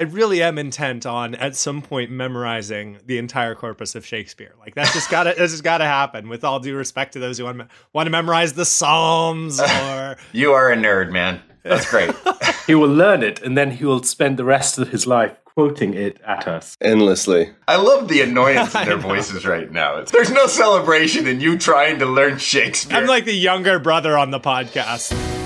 [0.00, 4.54] I really am intent on at some point memorizing the entire corpus of Shakespeare.
[4.60, 6.28] Like that's just gotta that's just gotta happen.
[6.28, 10.16] With all due respect to those who want to, want to memorize the Psalms or
[10.32, 11.42] you are a nerd, man.
[11.64, 12.14] That's great.
[12.66, 15.94] he will learn it, and then he will spend the rest of his life quoting
[15.94, 17.50] it at us endlessly.
[17.66, 19.96] I love the annoyance in their voices right now.
[19.96, 22.96] It's, there's no celebration in you trying to learn Shakespeare.
[22.96, 25.37] I'm like the younger brother on the podcast.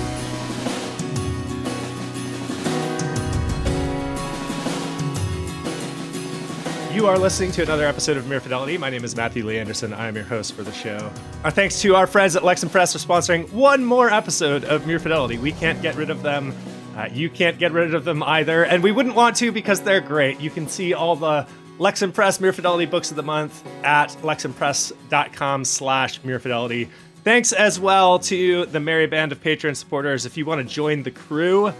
[7.03, 8.77] You are listening to another episode of Mere Fidelity.
[8.77, 9.91] My name is Matthew Lee Anderson.
[9.91, 11.11] I am your host for the show.
[11.43, 14.99] Our thanks to our friends at Lexham Press for sponsoring one more episode of Mere
[14.99, 15.37] Fidelity.
[15.37, 16.55] We can't get rid of them.
[16.95, 19.99] Uh, you can't get rid of them either, and we wouldn't want to because they're
[19.99, 20.39] great.
[20.39, 21.45] You can see all the
[21.77, 26.89] Lexham Press Mere Fidelity books of the month at lexhampress.com slash Fidelity.
[27.25, 30.25] Thanks as well to the merry band of Patreon supporters.
[30.25, 31.73] If you want to join the crew,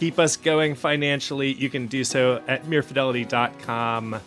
[0.00, 4.18] keep us going financially, you can do so at merefidelity.com.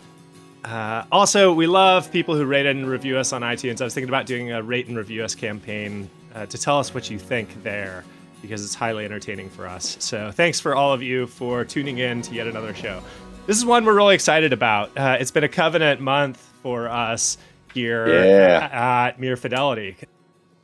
[0.63, 3.81] Uh, also, we love people who rate and review us on iTunes.
[3.81, 6.94] I was thinking about doing a rate and review us campaign uh, to tell us
[6.94, 8.03] what you think there
[8.41, 9.97] because it's highly entertaining for us.
[9.99, 13.02] So, thanks for all of you for tuning in to yet another show.
[13.47, 14.95] This is one we're really excited about.
[14.95, 17.38] Uh, it's been a covenant month for us
[17.73, 18.69] here yeah.
[18.71, 19.97] at Mere Fidelity.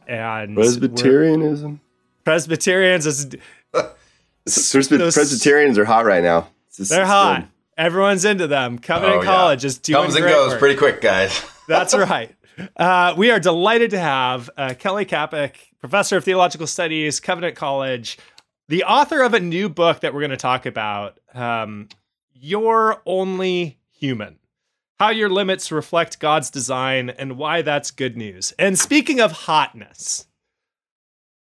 [0.08, 1.82] And Presbyterianism.
[2.24, 3.36] Presbyterians is
[4.46, 6.48] Presbyterians are hot right now.
[6.78, 7.42] They're hot.
[7.42, 7.50] Good.
[7.78, 8.80] Everyone's into them.
[8.80, 9.68] Covenant oh, College yeah.
[9.68, 10.60] is doing comes and goes work.
[10.60, 11.46] pretty quick, guys.
[11.68, 12.34] That's right.
[12.76, 18.18] Uh, we are delighted to have uh, Kelly Kapic, professor of theological studies, Covenant College,
[18.68, 21.20] the author of a new book that we're going to talk about.
[21.34, 21.90] Um,
[22.34, 24.40] You're only human.
[25.00, 28.54] How your limits reflect God's design and why that's good news.
[28.58, 30.26] And speaking of hotness,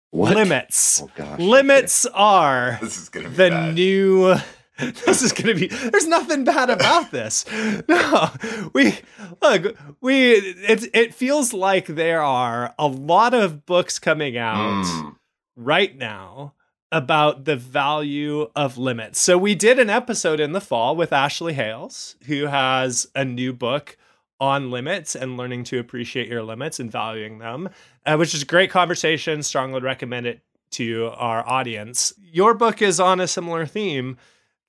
[0.09, 0.35] what?
[0.35, 1.01] limits.
[1.03, 2.15] Oh, gosh, limits okay.
[2.15, 3.73] are this is gonna be the bad.
[3.75, 4.35] new
[5.05, 7.45] this is going to be there's nothing bad about this.
[7.87, 8.31] No
[8.73, 8.99] we
[9.41, 15.15] look we it, it feels like there are a lot of books coming out mm.
[15.55, 16.53] right now
[16.91, 19.19] about the value of limits.
[19.19, 23.53] So we did an episode in the fall with ashley hales who has a new
[23.53, 23.97] book
[24.39, 27.69] on limits and learning to appreciate your limits and valuing them
[28.05, 29.43] uh, which is a great conversation.
[29.43, 30.41] Strongly recommend it
[30.71, 32.13] to our audience.
[32.21, 34.17] Your book is on a similar theme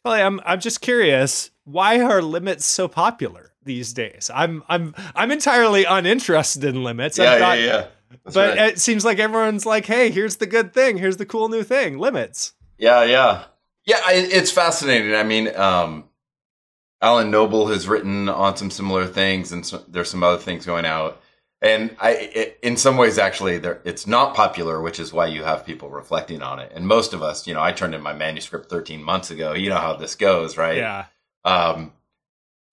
[0.04, 4.30] well, I'm I'm just curious, why are limits so popular these days?
[4.32, 7.18] I'm I'm I'm entirely uninterested in limits.
[7.18, 7.86] Yeah, got, yeah, yeah.
[8.24, 8.72] That's but right.
[8.72, 10.98] it seems like everyone's like, "Hey, here's the good thing.
[10.98, 11.98] Here's the cool new thing.
[11.98, 13.44] Limits." Yeah, yeah,
[13.84, 14.00] yeah.
[14.04, 15.14] I, it's fascinating.
[15.14, 16.04] I mean, um,
[17.00, 20.84] Alan Noble has written on some similar things, and so, there's some other things going
[20.84, 21.20] out
[21.64, 25.64] and I, it, in some ways, actually, it's not popular, which is why you have
[25.64, 26.70] people reflecting on it.
[26.74, 29.54] And most of us, you know, I turned in my manuscript 13 months ago.
[29.54, 30.76] You know how this goes, right?
[30.76, 31.06] Yeah.
[31.42, 31.94] Um,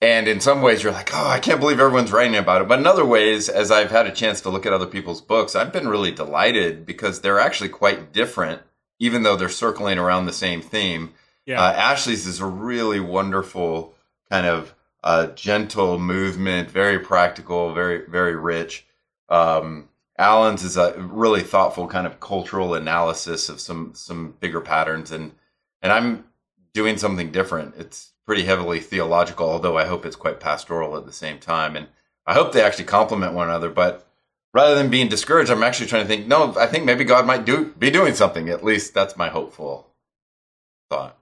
[0.02, 2.68] and in some ways, you're like, oh, I can't believe everyone's writing about it.
[2.68, 5.56] But in other ways, as I've had a chance to look at other people's books,
[5.56, 8.62] I've been really delighted because they're actually quite different,
[9.00, 11.14] even though they're circling around the same theme.
[11.46, 11.62] Yeah.
[11.62, 13.96] Uh, Ashley's is a really wonderful
[14.30, 18.86] kind of a gentle movement, very practical, very very rich.
[19.30, 25.12] Um, Alan's is a really thoughtful kind of cultural analysis of some some bigger patterns,
[25.12, 25.32] and
[25.82, 26.26] and I'm
[26.74, 27.76] doing something different.
[27.78, 31.88] It's pretty heavily theological, although I hope it's quite pastoral at the same time, and
[32.26, 33.70] I hope they actually complement one another.
[33.70, 34.08] But
[34.54, 36.28] rather than being discouraged, I'm actually trying to think.
[36.28, 38.50] No, I think maybe God might do be doing something.
[38.50, 39.88] At least that's my hopeful
[40.90, 41.18] thought.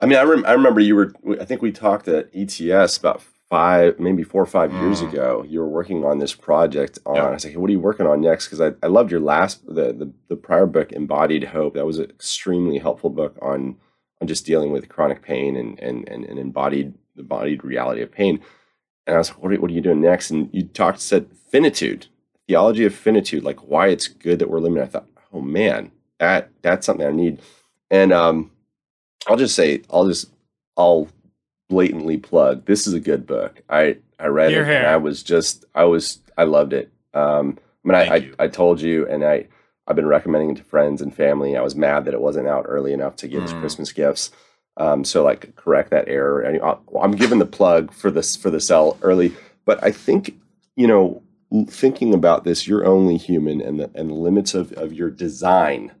[0.00, 1.12] I mean, I, rem- I remember you were.
[1.40, 4.80] I think we talked at ETS about five, maybe four or five mm.
[4.80, 5.44] years ago.
[5.48, 6.98] You were working on this project.
[7.06, 9.10] On I was like, hey, "What are you working on next?" Because I, I loved
[9.10, 11.74] your last the, the the prior book, Embodied Hope.
[11.74, 13.76] That was an extremely helpful book on
[14.20, 18.10] on just dealing with chronic pain and and and, and embodied the embodied reality of
[18.10, 18.40] pain.
[19.06, 20.30] And I was, what are, what are you doing next?
[20.30, 22.06] And you talked said finitude,
[22.48, 24.84] theology of finitude, like why it's good that we're limited.
[24.84, 27.40] I thought, oh man, that that's something I need.
[27.90, 28.50] And um,
[29.26, 30.30] I'll just say, I'll just,
[30.76, 31.08] I'll
[31.68, 32.66] blatantly plug.
[32.66, 33.62] This is a good book.
[33.68, 36.92] I I read it and I was just, I was, I loved it.
[37.14, 39.46] Um, I mean, I, I, I told you, and I
[39.86, 41.56] I've been recommending it to friends and family.
[41.56, 43.44] I was mad that it wasn't out early enough to get mm.
[43.44, 44.30] as Christmas gifts.
[44.76, 46.40] Um, so like correct that error.
[46.40, 46.60] And
[47.00, 49.34] I'm giving the plug for this for the sell early,
[49.64, 50.34] but I think
[50.76, 51.22] you know
[51.68, 55.92] thinking about this, you're only human, and the and the limits of of your design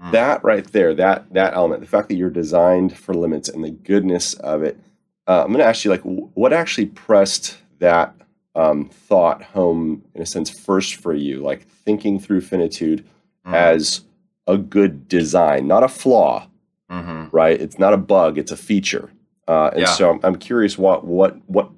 [0.00, 0.12] Mm.
[0.12, 3.70] That right there, that that element, the fact that you're designed for limits and the
[3.70, 4.78] goodness of it.
[5.26, 8.14] Uh, I'm going to ask you, like, what actually pressed that
[8.54, 13.06] um, thought home in a sense first for you, like thinking through finitude
[13.46, 13.54] mm.
[13.54, 14.02] as
[14.46, 16.48] a good design, not a flaw,
[16.90, 17.34] Mm-hmm.
[17.34, 17.58] right?
[17.58, 19.10] It's not a bug; it's a feature.
[19.48, 19.86] Uh, and Yeah.
[19.86, 21.70] so I'm, I'm curious what what what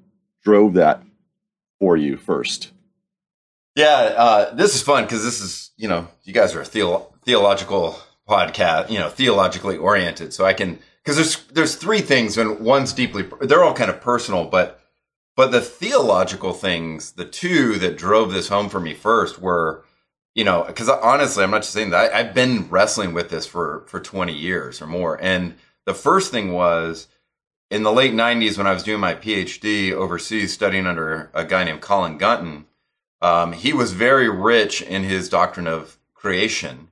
[0.42, 1.02] drove that
[1.78, 2.72] for you first.
[3.76, 7.12] Yeah, uh, this is fun because this is, you know, you guys are a theo-
[7.24, 10.32] theological podcast, you know, theologically oriented.
[10.32, 14.00] So I can, because there's there's three things, and one's deeply, they're all kind of
[14.00, 14.80] personal, but
[15.36, 19.84] but the theological things, the two that drove this home for me first were,
[20.34, 23.46] you know, because honestly, I'm not just saying that I, I've been wrestling with this
[23.46, 27.06] for for 20 years or more, and the first thing was
[27.70, 31.64] in the late 90s when I was doing my PhD overseas studying under a guy
[31.64, 32.66] named Colin Gunton.
[33.22, 36.88] Um, he was very rich in his doctrine of creation,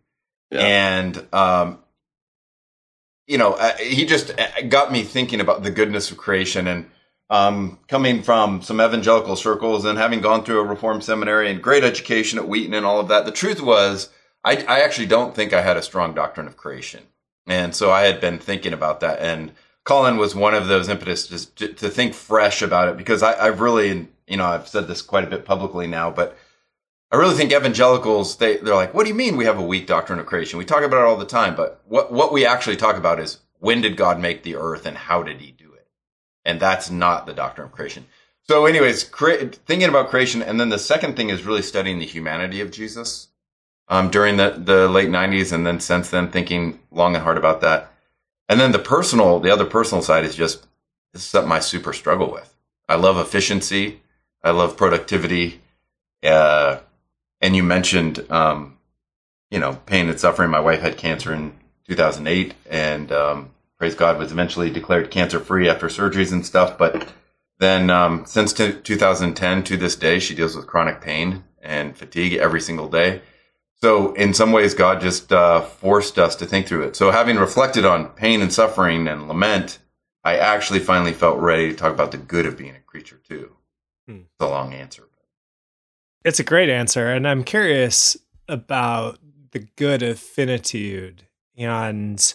[0.50, 0.61] Yeah.
[0.61, 1.79] and um,
[3.26, 6.67] you know, uh, he just uh, got me thinking about the goodness of creation.
[6.67, 6.91] And
[7.31, 11.85] um, coming from some evangelical circles and having gone through a Reformed seminary and great
[11.85, 14.11] education at Wheaton and all of that, the truth was,
[14.44, 17.05] I, I actually don't think I had a strong doctrine of creation,
[17.46, 19.20] and so I had been thinking about that.
[19.20, 19.52] And
[19.85, 23.61] Colin was one of those impetus to, to think fresh about it because I, I've
[23.61, 26.37] really, you know, I've said this quite a bit publicly now, but
[27.14, 29.87] I really think evangelicals they they're like, what do you mean we have a weak
[29.87, 30.58] doctrine of creation?
[30.58, 33.38] We talk about it all the time, but what what we actually talk about is
[33.61, 35.87] when did God make the earth and how did He do it?
[36.44, 38.06] And that's not the doctrine of creation.
[38.43, 42.05] So, anyways, cre- thinking about creation, and then the second thing is really studying the
[42.05, 43.28] humanity of Jesus
[43.87, 47.60] um, during the the late '90s, and then since then thinking long and hard about
[47.60, 47.93] that.
[48.49, 50.67] And then the personal, the other personal side is just
[51.12, 52.52] this is something I super struggle with.
[52.88, 54.00] I love efficiency.
[54.43, 55.60] I love productivity.
[56.20, 56.81] Uh,
[57.44, 58.79] and you mentioned, um,
[59.50, 60.50] you know, pain and suffering.
[60.50, 61.52] My wife had cancer in
[61.87, 66.79] 2008, and um, praise God, was eventually declared cancer free after surgeries and stuff.
[66.79, 67.12] But
[67.58, 72.32] then, um, since t- 2010 to this day, she deals with chronic pain and fatigue
[72.32, 73.20] every single day.
[73.75, 76.96] So, in some ways, God just uh, forced us to think through it.
[76.96, 79.81] So, having reflected on pain and suffering and lament,
[80.25, 83.55] I actually finally felt ready to talk about the good of being a creature too.
[84.08, 84.20] Hmm.
[84.20, 85.05] It's a long answer.
[86.25, 87.12] It's a great answer.
[87.12, 88.17] And I'm curious
[88.49, 89.19] about
[89.53, 91.26] the good of finitude
[91.56, 92.35] and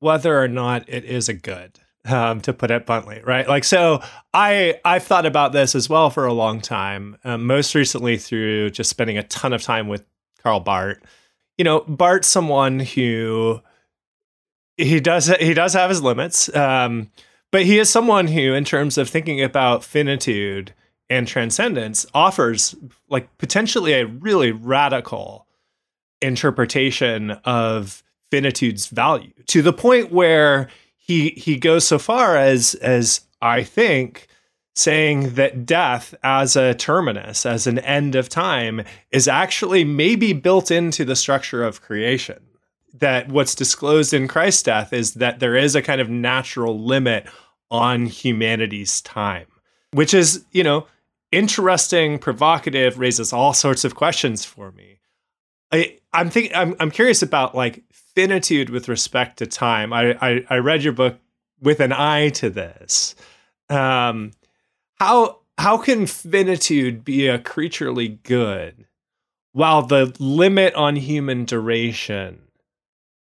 [0.00, 1.78] whether or not it is a good.
[2.08, 3.48] Um, to put it bluntly, right?
[3.48, 4.00] Like, so
[4.32, 7.16] I I've thought about this as well for a long time.
[7.24, 10.04] Um, most recently through just spending a ton of time with
[10.40, 10.98] Karl Barth.
[11.58, 13.60] You know, Barth's someone who
[14.76, 17.10] he does he does have his limits, um,
[17.50, 20.74] but he is someone who, in terms of thinking about finitude
[21.08, 22.74] and transcendence, offers
[23.08, 25.46] like potentially a really radical
[26.20, 33.20] interpretation of finitude's value to the point where he he goes so far as as
[33.40, 34.26] I think
[34.74, 40.70] saying that death as a terminus as an end of time is actually maybe built
[40.70, 42.40] into the structure of creation.
[42.94, 47.26] That what's disclosed in Christ's death is that there is a kind of natural limit
[47.70, 49.46] on humanity's time
[49.92, 50.86] which is you know
[51.32, 54.96] interesting provocative raises all sorts of questions for me
[55.72, 56.54] I, I'm thinking.
[56.54, 59.92] I'm, I'm curious about like finitude with respect to time.
[59.92, 61.18] I, I, I read your book
[61.60, 63.14] with an eye to this.
[63.68, 64.32] Um,
[64.94, 68.86] how how can finitude be a creaturely good,
[69.52, 72.42] while the limit on human duration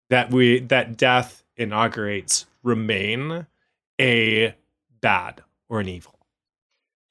[0.09, 3.45] that we that death inaugurates remain
[3.99, 4.55] a
[4.99, 6.20] bad or an evil?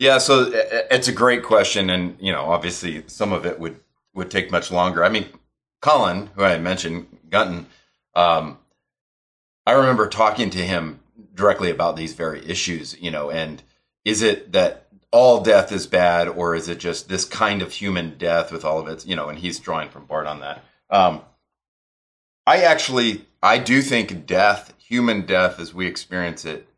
[0.01, 3.79] Yeah, so uh, it's a great question, and you know, obviously, some of it would
[4.15, 5.05] would take much longer.
[5.05, 5.27] I mean,
[5.83, 7.67] Colin, who I mentioned, Gunton,
[8.15, 8.59] um,
[9.67, 11.01] I remember talking to him
[11.35, 12.97] directly about these very issues.
[12.99, 13.63] You know, and
[14.07, 18.17] is it that all death is bad, or is it just this kind of human
[18.17, 19.29] death with all of its, you know?
[19.29, 20.65] And he's drawing from Barth on that.
[20.89, 21.21] Um,
[22.47, 26.70] I actually, I do think death, human death, as we experience it,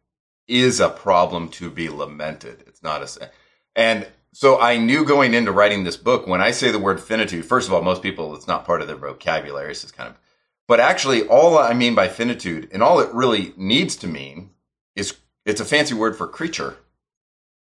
[0.48, 2.64] is a problem to be lamented.
[2.66, 3.30] It's not a,
[3.76, 7.44] and so I knew going into writing this book, when I say the word finitude,
[7.44, 9.70] first of all, most people, it's not part of their vocabulary.
[9.70, 10.18] It's kind of,
[10.66, 14.50] but actually, all I mean by finitude and all it really needs to mean
[14.96, 16.76] is it's a fancy word for creature.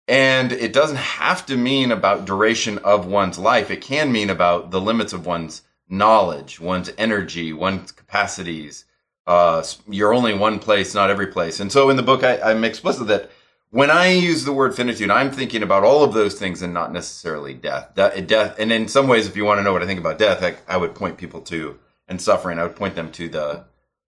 [0.07, 3.72] And it doesn't have to mean about duration of one's life.
[3.72, 8.86] It can mean about the limits of one's knowledge, one's energy, one's capacities.
[9.27, 11.60] Uh, you're only one place, not every place.
[11.60, 13.32] And so in the book, I, I'm explicit that
[13.72, 16.94] when I use the word finitude, I'm thinking about all of those things and not
[16.94, 17.91] necessarily death.
[17.96, 20.20] That, death, and in some ways, if you want to know what I think about
[20.20, 22.60] death, I, I would point people to and suffering.
[22.60, 23.65] I would point them to the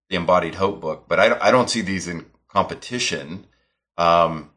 [0.09, 1.05] the embodied hope book.
[1.07, 3.45] But I, I don't see these in competition.
[3.97, 4.51] Um,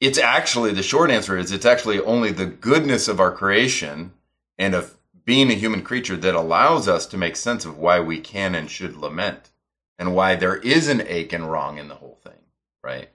[0.00, 4.12] it's actually the short answer is it's actually only the goodness of our creation
[4.58, 8.20] and of being a human creature that allows us to make sense of why we
[8.20, 9.50] can and should lament.
[9.98, 12.38] And why there is an ache and wrong in the whole thing,
[12.82, 13.08] right?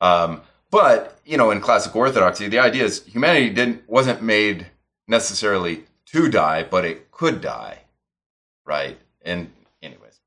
[0.00, 4.66] Um, but you know, in classic orthodoxy, the idea is humanity didn't wasn't made
[5.06, 7.80] necessarily to die, but it could die,
[8.66, 8.98] right?
[9.22, 9.50] And
[9.82, 10.20] anyways,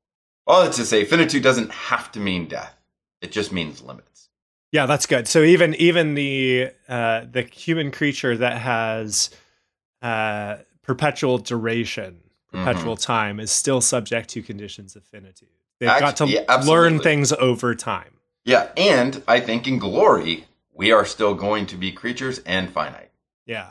[0.46, 2.74] all that to say, finitude doesn't have to mean death;
[3.20, 4.28] it just means limits.
[4.72, 5.28] Yeah, that's good.
[5.28, 9.30] So even even the uh, the human creature that has
[10.00, 15.48] uh, perpetual duration, perpetual time, is still subject to conditions of finitude.
[15.86, 18.14] They've got to yeah, learn things over time.
[18.44, 23.10] Yeah, and I think in glory we are still going to be creatures and finite.
[23.46, 23.70] Yeah.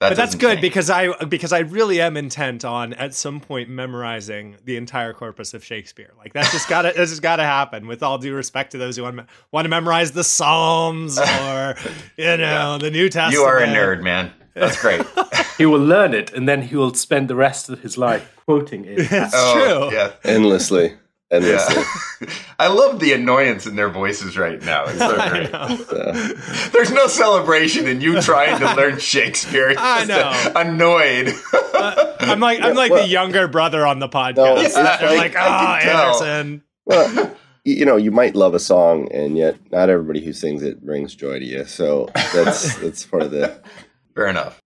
[0.00, 0.60] That but that's good change.
[0.62, 5.52] because I because I really am intent on at some point memorizing the entire corpus
[5.52, 6.12] of Shakespeare.
[6.16, 7.86] Like that's just got to that's just got to happen.
[7.86, 11.74] With all due respect to those who want to, want to memorize the Psalms or
[12.16, 13.34] you know the New Testament.
[13.34, 14.32] you are a nerd, man.
[14.54, 15.04] That's great.
[15.58, 18.86] He will learn it, and then he will spend the rest of his life quoting
[18.86, 18.98] it.
[19.12, 19.94] It's Oh, true.
[19.94, 20.12] Yeah.
[20.24, 20.94] endlessly,
[21.30, 21.82] endlessly.
[22.20, 22.34] Yeah.
[22.58, 24.84] I love the annoyance in their voices right now.
[24.86, 25.52] It's so great.
[25.52, 25.58] know.
[25.58, 29.70] Uh, There's no celebration in you trying to learn Shakespeare.
[29.70, 30.52] It's I just know.
[30.60, 31.32] a- annoyed.
[32.20, 34.36] I'm like I'm like well- the younger brother on the podcast.
[34.36, 35.16] No, it's They're funny.
[35.16, 36.24] like, I oh.
[36.24, 36.62] Anderson.
[36.84, 40.84] well, you know, you might love a song, and yet not everybody who sings it
[40.84, 41.64] brings joy to you.
[41.66, 43.60] So that's that's part of the.
[44.14, 44.62] Fair enough.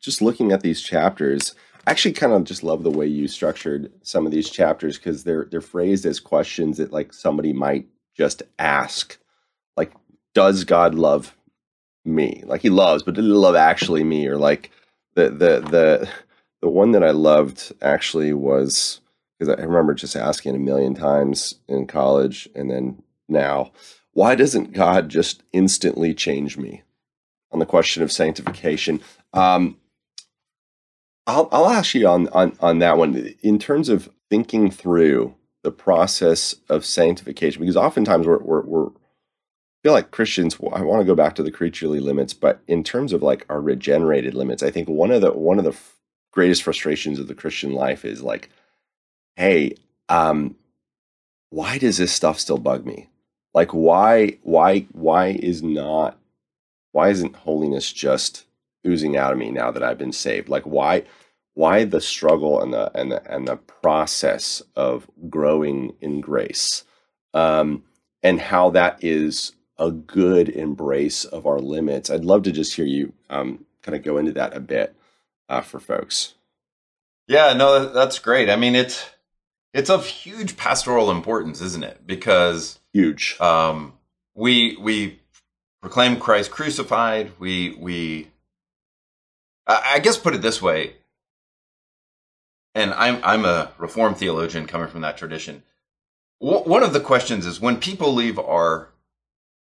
[0.00, 1.54] Just looking at these chapters,
[1.86, 5.46] Actually kind of just love the way you structured some of these chapters because they're
[5.50, 9.18] they're phrased as questions that like somebody might just ask,
[9.76, 9.92] like,
[10.34, 11.36] "Does God love
[12.04, 14.26] me?" Like he loves, but did he love actually me?
[14.26, 14.70] Or like
[15.14, 16.08] the the the
[16.60, 19.00] the one that I loved actually was
[19.38, 23.72] because I remember just asking a million times in college and then now,
[24.12, 26.82] why doesn't God just instantly change me?
[27.52, 29.00] On the question of sanctification,
[29.32, 29.76] um,
[31.26, 33.34] I'll I'll ask you on on on that one.
[33.42, 38.90] In terms of thinking through the process of sanctification because oftentimes we're we're, we're
[39.82, 43.12] feel like Christians I want to go back to the creaturely limits but in terms
[43.12, 45.96] of like our regenerated limits I think one of the one of the f-
[46.30, 48.48] greatest frustrations of the Christian life is like
[49.34, 49.74] hey
[50.08, 50.54] um
[51.50, 53.08] why does this stuff still bug me?
[53.54, 56.18] Like why why why is not
[56.92, 58.44] why isn't holiness just
[58.86, 61.04] oozing out of me now that I've been saved like why
[61.54, 66.84] why the struggle and the and the and the process of growing in grace
[67.34, 67.84] um
[68.22, 72.86] and how that is a good embrace of our limits i'd love to just hear
[72.86, 74.94] you um kind of go into that a bit
[75.48, 76.34] uh, for folks
[77.28, 78.50] Yeah, no, that's great.
[78.50, 79.10] I mean, it's
[79.74, 82.06] it's of huge pastoral importance, isn't it?
[82.06, 83.94] Because huge um,
[84.34, 85.20] we we
[85.82, 87.32] proclaim Christ crucified.
[87.38, 88.28] We we
[89.66, 90.96] I guess put it this way,
[92.74, 95.62] and I'm I'm a Reformed theologian coming from that tradition.
[96.38, 98.90] One of the questions is when people leave our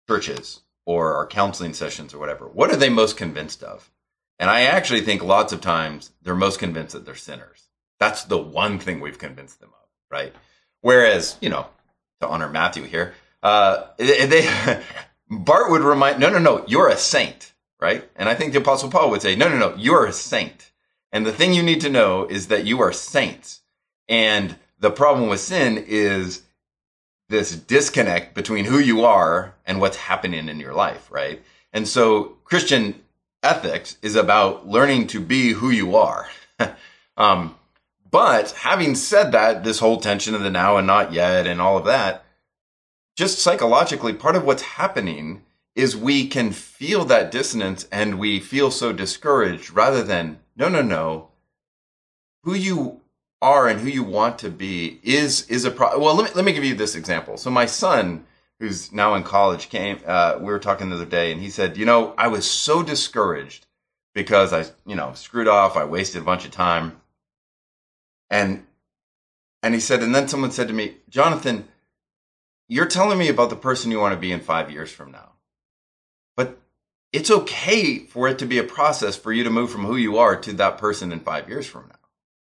[0.08, 3.90] churches or our counseling sessions or whatever, what are they most convinced of?
[4.38, 7.68] And I actually think lots of times they're most convinced that they're sinners.
[7.98, 10.34] That's the one thing we've convinced them of, right?
[10.80, 11.66] Whereas, you know,
[12.20, 14.48] to honor Matthew here, uh, they
[15.30, 17.51] Barth would remind, no, no, no, you're a saint,
[17.82, 18.08] right?
[18.14, 20.70] And I think the Apostle Paul would say, no, no, no, you're a saint.
[21.10, 23.60] And the thing you need to know is that you are saints.
[24.08, 26.42] And the problem with sin is
[27.28, 31.42] this disconnect between who you are and what's happening in your life, right?
[31.72, 33.02] And so Christian
[33.42, 36.28] ethics is about learning to be who you are.
[37.16, 37.56] um,
[38.08, 41.76] but having said that, this whole tension of the now and not yet and all
[41.76, 42.24] of that,
[43.16, 45.42] just psychologically, part of what's happening
[45.74, 50.82] is we can feel that dissonance and we feel so discouraged rather than, no, no,
[50.82, 51.28] no.
[52.44, 53.00] Who you
[53.40, 55.98] are and who you want to be is is a pro.
[55.98, 57.36] Well, let me let me give you this example.
[57.36, 58.24] So my son,
[58.60, 59.98] who's now in college, came.
[60.06, 62.82] Uh, we were talking the other day, and he said, "You know, I was so
[62.82, 63.66] discouraged
[64.14, 65.76] because I, you know, screwed off.
[65.76, 67.00] I wasted a bunch of time."
[68.30, 68.66] And
[69.62, 71.68] and he said, and then someone said to me, "Jonathan,
[72.68, 75.30] you're telling me about the person you want to be in five years from now,
[75.30, 75.31] but."
[77.12, 80.16] It's okay for it to be a process for you to move from who you
[80.16, 81.98] are to that person in five years from now.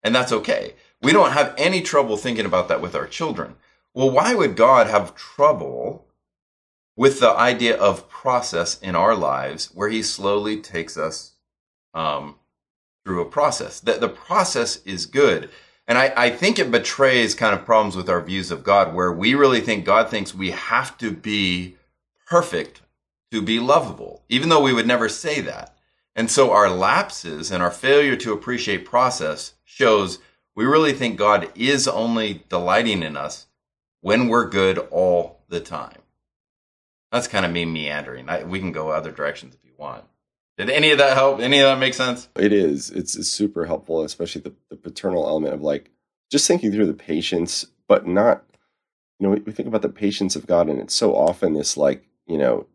[0.05, 0.75] And that's okay.
[1.03, 3.57] We don't have any trouble thinking about that with our children.
[3.93, 6.07] Well, why would God have trouble
[6.97, 11.33] with the idea of process in our lives where he slowly takes us
[11.93, 12.37] um,
[13.05, 13.81] through a process?
[13.81, 15.51] That the process is good.
[15.89, 19.13] And I, I think it betrays kind of problems with our views of God where
[19.13, 21.77] we really think God thinks we have to be
[22.29, 22.81] perfect
[23.33, 25.75] to be lovable, even though we would never say that.
[26.15, 30.19] And so our lapses and our failure to appreciate process shows
[30.55, 33.47] we really think God is only delighting in us
[34.03, 35.97] when we're good all the time.
[37.11, 38.29] That's kind of me meandering.
[38.29, 40.05] I, we can go other directions if you want.
[40.59, 41.41] Did any of that help?
[41.41, 42.29] Any of that make sense?
[42.37, 42.91] It is.
[42.91, 45.91] It's, it's super helpful, especially the, the paternal element of like
[46.31, 48.45] just thinking through the patience, but not,
[49.19, 51.79] you know, we, we think about the patience of God, and it's so often this
[51.79, 52.67] like, you know,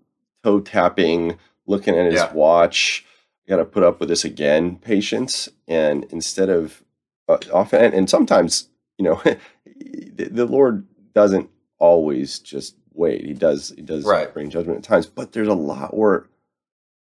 [0.44, 2.34] toe tapping, looking at his Yeah.
[2.34, 3.06] watch,
[3.48, 5.50] got to put up with this again, patience.
[5.68, 6.84] And instead of
[7.28, 9.22] uh, often, and, and sometimes, you know,
[9.66, 13.26] the, the Lord doesn't always just wait.
[13.26, 14.34] He does, he does Right.
[14.34, 16.26] bring judgment at times, but there's a lot where,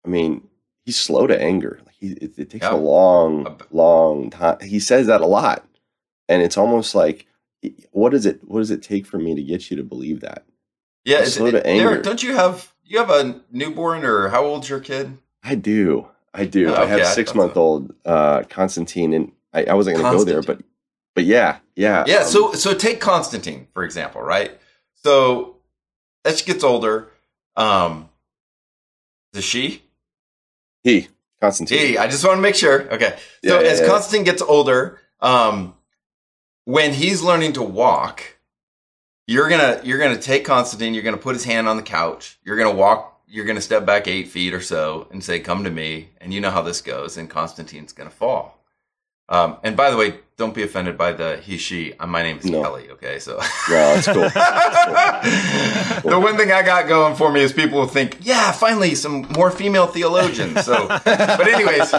[0.04, 0.46] I mean,
[0.84, 1.80] he's slow to anger.
[1.86, 2.74] Like he, it, it takes Yeah.
[2.74, 4.58] a long, long time.
[4.62, 5.66] He says that a lot,
[6.28, 7.26] and it's almost like,
[7.90, 8.40] what does it?
[8.44, 10.44] What does it take for me to get you to believe that?
[11.04, 11.90] Yeah, it's- slow to anger.
[11.90, 15.16] Derek, don't you have you have a newborn or how old's your kid?
[15.42, 16.68] I do, I do.
[16.70, 19.97] Oh, I have okay, I thought six month old uh, Constantine, and I, I wasn't
[19.97, 20.61] going to go there, but
[21.14, 24.59] but yeah, yeah, Yeah, um, so so take Constantine for example, right?
[24.94, 25.56] So
[26.25, 27.11] as she gets older,
[27.56, 28.09] um,
[29.32, 29.82] the she
[30.82, 31.09] he
[31.40, 31.78] Constantine.
[31.78, 32.92] He, I just want to make sure.
[32.92, 33.16] Okay.
[33.44, 33.87] So Yeah, yeah, as yeah.
[33.87, 35.75] Constantine gets older, um,
[36.64, 38.37] when he's learning to walk,
[39.30, 40.92] you're gonna you're gonna take Constantine.
[40.92, 42.38] You're gonna put his hand on the couch.
[42.44, 43.20] You're gonna walk.
[43.28, 46.40] You're gonna step back eight feet or so and say, "Come to me." And you
[46.40, 47.16] know how this goes.
[47.16, 48.56] And Constantine's gonna fall.
[49.28, 51.92] Um, and by the way, don't be offended by the he she.
[52.00, 52.60] Uh, My name is No.
[52.62, 52.90] Kelly.
[52.90, 53.37] Okay, so.
[53.37, 54.06] No, that's
[56.02, 56.10] cool.
[56.10, 59.28] the one thing I got going for me is people will think, yeah, finally some
[59.37, 60.64] more female theologians.
[60.64, 61.94] So, but anyways,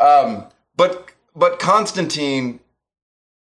[0.00, 0.46] um,
[0.76, 2.58] but but Constantine,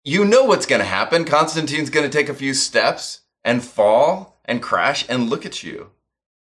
[0.05, 1.25] you know what's going to happen.
[1.25, 5.90] Constantine's going to take a few steps and fall and crash and look at you,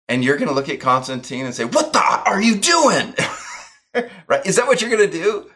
[0.07, 3.13] and you're going to look at Constantine and say, "What the are you doing?"
[4.27, 4.45] right?
[4.45, 5.49] Is that what you're going to do?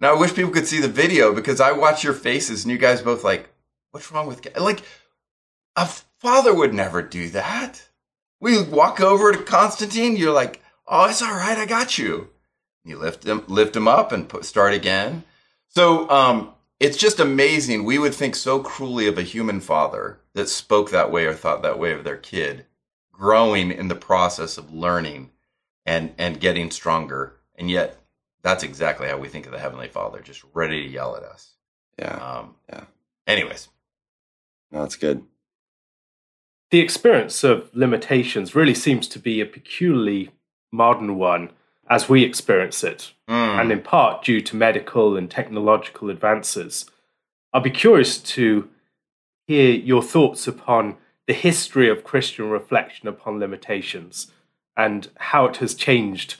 [0.00, 2.78] Now I wish people could see the video because I watch your faces and you
[2.78, 3.48] guys both like,
[3.90, 4.82] "What's wrong with?" Ke-" Like
[5.76, 5.86] a
[6.18, 7.88] father would never do that.
[8.40, 10.16] We walk over to Constantine.
[10.16, 11.58] You're like, "Oh, it's all right.
[11.58, 12.30] I got you."
[12.84, 15.24] You lift him, lift him up, and put, start again.
[15.68, 17.84] So um, it's just amazing.
[17.84, 21.62] We would think so cruelly of a human father that spoke that way or thought
[21.62, 22.66] that way of their kid,
[23.12, 25.30] growing in the process of learning
[25.84, 27.98] and and getting stronger, and yet
[28.42, 31.54] that's exactly how we think of the heavenly Father, just ready to yell at us.
[31.98, 32.84] yeah, Um, Yeah.
[33.26, 33.68] Anyways,
[34.70, 35.24] no, that's good.
[36.70, 40.30] The experience of limitations really seems to be a peculiarly
[40.70, 41.50] modern one
[41.90, 43.60] as we experience it, Mm.
[43.60, 46.86] and in part due to medical and technological advances.
[47.52, 48.68] I'll be curious to
[49.46, 50.96] hear your thoughts upon
[51.26, 54.30] the history of Christian reflection upon limitations
[54.76, 56.36] and how it has changed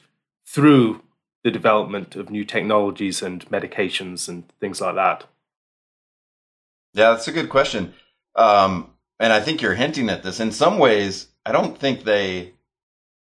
[0.47, 1.03] through
[1.45, 5.25] the development of new technologies and medications and things like that.
[6.95, 7.95] Yeah, that's a good question.
[8.35, 10.41] Um, and I think you're hinting at this.
[10.41, 12.53] In some ways, I don't think they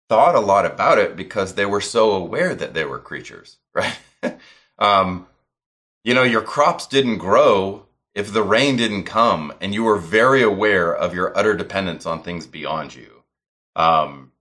[0.08, 3.96] thought a lot about it because they were so aware that they were creatures, right?
[4.78, 5.26] um,
[6.04, 10.42] you know, your crops didn't grow if the rain didn't come, and you were very
[10.42, 13.24] aware of your utter dependence on things beyond you.
[13.74, 14.32] Um,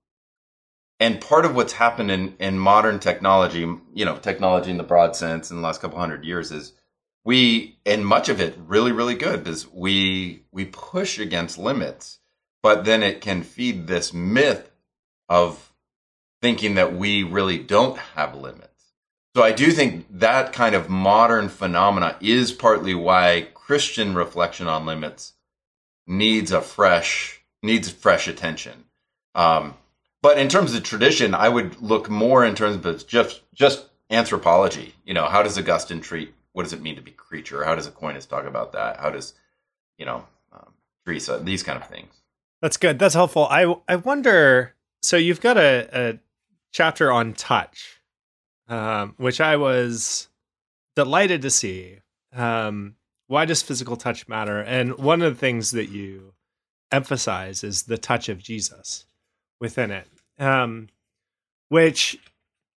[0.99, 5.15] and part of what's happened in, in modern technology, you know, technology in the broad
[5.15, 6.71] sense in the last couple hundred years is
[7.25, 12.19] we and much of it really really good is we we push against limits
[12.61, 14.71] but then it can feed this myth
[15.29, 15.71] of
[16.41, 18.93] thinking that we really don't have limits
[19.35, 24.85] so i do think that kind of modern phenomena is partly why christian reflection on
[24.85, 25.33] limits
[26.07, 28.85] needs a fresh needs fresh attention
[29.33, 29.73] um,
[30.21, 34.93] but in terms of tradition i would look more in terms of just just anthropology
[35.05, 37.65] you know how does augustine treat what does it mean to be creature?
[37.65, 38.97] How does Aquinas talk about that?
[38.97, 39.33] How does,
[39.97, 40.71] you know, um,
[41.05, 42.13] Teresa, these kind of things.
[42.61, 42.97] That's good.
[42.97, 43.45] That's helpful.
[43.51, 44.73] I I wonder.
[45.05, 46.19] So you've got a, a
[46.71, 48.01] chapter on touch,
[48.67, 50.29] um, which I was
[50.95, 51.99] delighted to see.
[52.33, 52.95] Um,
[53.27, 54.59] why does physical touch matter?
[54.61, 56.33] And one of the things that you
[56.91, 59.05] emphasize is the touch of Jesus
[59.59, 60.07] within it,
[60.39, 60.89] um,
[61.69, 62.17] which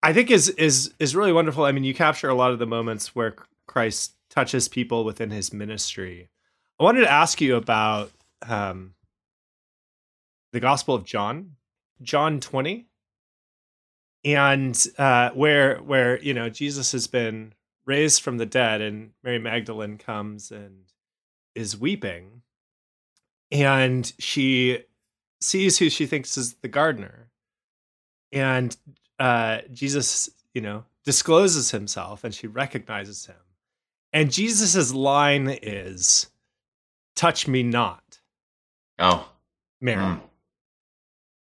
[0.03, 1.63] I think is is is really wonderful.
[1.63, 3.35] I mean, you capture a lot of the moments where
[3.67, 6.27] Christ touches people within his ministry.
[6.77, 8.11] I wanted to ask you about
[8.45, 8.95] um,
[10.51, 11.53] the Gospel of John,
[12.01, 12.85] John 20,
[14.23, 17.53] and uh, where where you know Jesus has been
[17.85, 20.85] raised from the dead, and Mary Magdalene comes and
[21.55, 22.41] is weeping,
[23.51, 24.79] and she
[25.39, 27.29] sees who she thinks is the gardener,
[28.31, 28.75] and
[29.19, 33.35] uh, Jesus, you know, discloses himself, and she recognizes him,
[34.13, 36.27] and Jesus's line is,
[37.15, 38.19] "Touch me not."
[38.99, 39.31] Oh,
[39.79, 40.03] Mary.
[40.03, 40.21] Mm.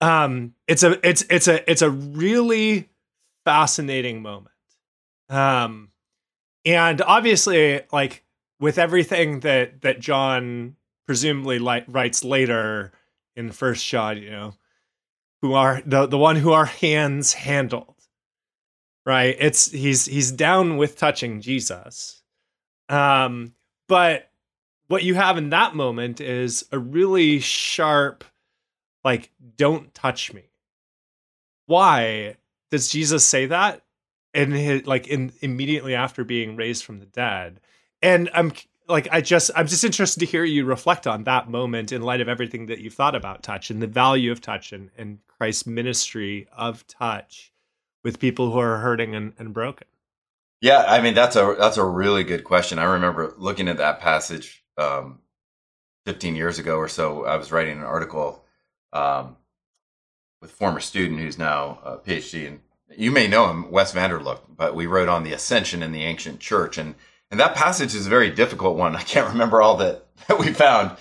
[0.01, 2.89] Um, it's a it's it's a it's a really
[3.45, 4.55] fascinating moment.
[5.29, 5.89] Um,
[6.65, 8.23] and obviously, like
[8.59, 12.91] with everything that that John presumably li- writes later
[13.35, 14.53] in the First John, you know,
[15.41, 17.95] who are the the one who our hands handled,
[19.05, 19.35] right?
[19.39, 22.21] It's he's he's down with touching Jesus,
[22.89, 23.53] um,
[23.87, 24.29] but
[24.87, 28.23] what you have in that moment is a really sharp,
[29.03, 30.43] like, don't touch me.
[31.65, 32.35] Why
[32.71, 33.81] does Jesus say that?
[34.33, 37.59] And like in immediately after being raised from the dead,
[38.01, 38.51] and I'm
[38.87, 42.21] like I just I'm just interested to hear you reflect on that moment in light
[42.21, 45.65] of everything that you've thought about touch and the value of touch and, and Christ's
[45.65, 47.51] ministry of touch
[48.03, 49.87] with people who are hurting and, and broken.
[50.61, 52.77] Yeah, I mean that's a that's a really good question.
[52.77, 55.19] I remember looking at that passage um,
[56.05, 57.25] 15 years ago or so.
[57.25, 58.43] I was writing an article
[58.93, 59.37] um,
[60.41, 62.59] with former student who's now a PhD, and
[62.95, 64.41] you may know him, Wes Vander Lugt.
[64.55, 66.95] But we wrote on the ascension in the ancient church, and
[67.31, 68.95] and that passage is a very difficult one.
[68.95, 70.97] I can't remember all that that we found.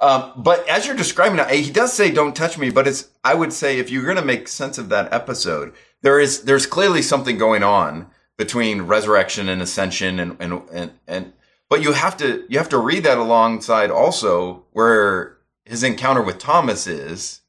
[0.00, 3.34] Um, but as you're describing it, he does say, "Don't touch me." But it's I
[3.34, 7.00] would say if you're going to make sense of that episode, there is there's clearly
[7.00, 11.32] something going on between resurrection and ascension and and and, and
[11.70, 16.38] but you have to you have to read that alongside also where his encounter with
[16.38, 17.40] Thomas is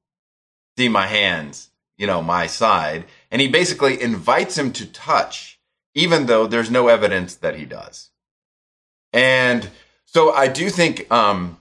[0.77, 3.05] see my hands you know my side.
[3.31, 5.59] And he basically invites him to touch
[5.93, 8.09] even though there's no evidence that he does.
[9.13, 9.69] And
[10.05, 11.57] so I do think um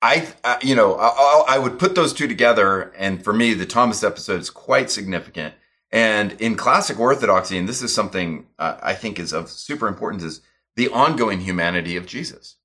[0.00, 0.28] I,
[0.62, 4.40] you know, I, I would put those two together, and for me, the Thomas episode
[4.40, 5.54] is quite significant.
[5.90, 10.22] And in classic orthodoxy, and this is something uh, I think is of super importance,
[10.22, 10.40] is
[10.76, 12.57] the ongoing humanity of Jesus,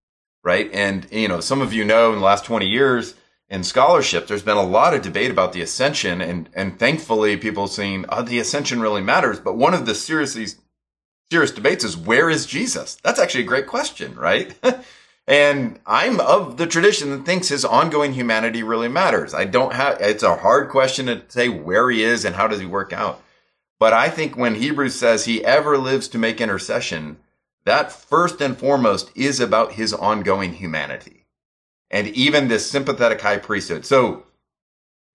[0.43, 0.69] right?
[0.73, 3.15] And you know, some of you know in the last twenty years
[3.49, 7.67] in scholarship, there's been a lot of debate about the ascension, and and thankfully, people
[7.67, 10.47] saying, "Oh, the ascension really matters." But one of the seriously
[11.32, 12.95] serious debates is where is Jesus?
[13.03, 14.53] That's actually a great question, right?
[15.27, 19.34] And I'm of the tradition that thinks his ongoing humanity really matters.
[19.34, 22.60] I don't have, it's a hard question to say where he is and how does
[22.60, 23.21] he work out.
[23.79, 27.17] But I think when Hebrews says he ever lives to make intercession,
[27.65, 31.26] that first and foremost is about his ongoing humanity.
[31.89, 33.86] And even this sympathetic high priesthood.
[33.86, 34.26] So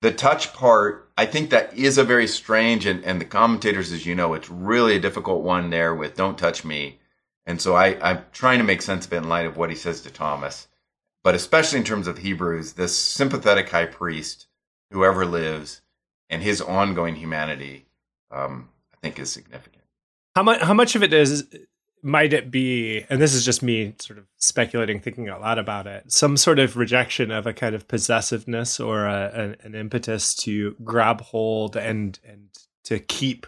[0.01, 4.07] the touch part, I think that is a very strange, and, and the commentators, as
[4.07, 6.99] you know, it's really a difficult one there with don't touch me
[7.49, 9.75] and so I, I'm trying to make sense of it in light of what he
[9.75, 10.69] says to Thomas,
[11.25, 14.49] but especially in terms of Hebrews, this sympathetic high priest,
[14.91, 15.81] whoever lives,
[16.29, 17.87] and his ongoing humanity,
[18.31, 19.85] um, I think is significant.
[20.37, 20.61] How much?
[20.61, 21.49] How much of it is?
[22.03, 23.05] Might it be?
[23.11, 26.13] And this is just me sort of speculating, thinking out loud about it.
[26.13, 30.77] Some sort of rejection of a kind of possessiveness or a, an, an impetus to
[30.85, 32.49] grab hold and and
[32.85, 33.47] to keep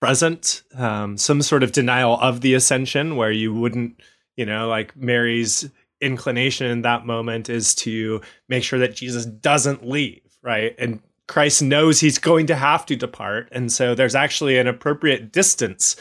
[0.00, 4.00] present, um, some sort of denial of the ascension, where you wouldn't,
[4.36, 9.88] you know, like Mary's inclination in that moment is to make sure that Jesus doesn't
[9.88, 10.74] leave, right?
[10.78, 13.48] And Christ knows he's going to have to depart.
[13.52, 15.96] And so there's actually an appropriate distance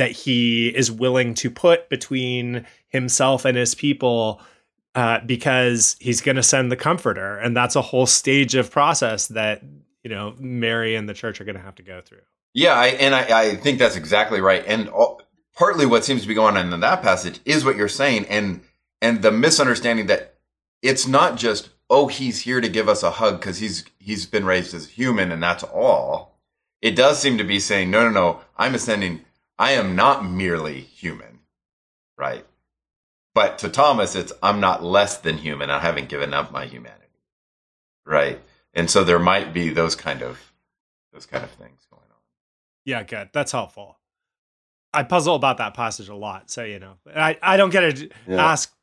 [0.00, 4.40] that he is willing to put between himself and his people
[4.94, 7.36] uh, because he's going to send the comforter.
[7.36, 9.62] And that's a whole stage of process that,
[10.02, 12.22] you know, Mary and the church are going to have to go through.
[12.54, 14.64] Yeah, I, and I, I, think that's exactly right.
[14.66, 15.20] And all,
[15.54, 18.62] partly what seems to be going on in that passage is what you're saying, and
[19.02, 20.38] and the misunderstanding that
[20.80, 24.46] it's not just oh he's here to give us a hug because he's he's been
[24.46, 26.40] raised as human and that's all.
[26.80, 29.24] It does seem to be saying no no no I'm ascending.
[29.60, 31.40] I am not merely human,
[32.16, 32.46] right?
[33.34, 35.68] But to Thomas, it's I'm not less than human.
[35.68, 37.20] I haven't given up my humanity,
[38.06, 38.40] right?
[38.72, 40.54] And so there might be those kind of
[41.12, 42.02] those kind of things going.
[42.10, 42.16] On.
[42.86, 43.28] Yeah, good.
[43.34, 43.98] That's helpful.
[44.94, 48.08] I puzzle about that passage a lot, so you know, I, I don't get to
[48.26, 48.52] yeah.
[48.52, 48.74] ask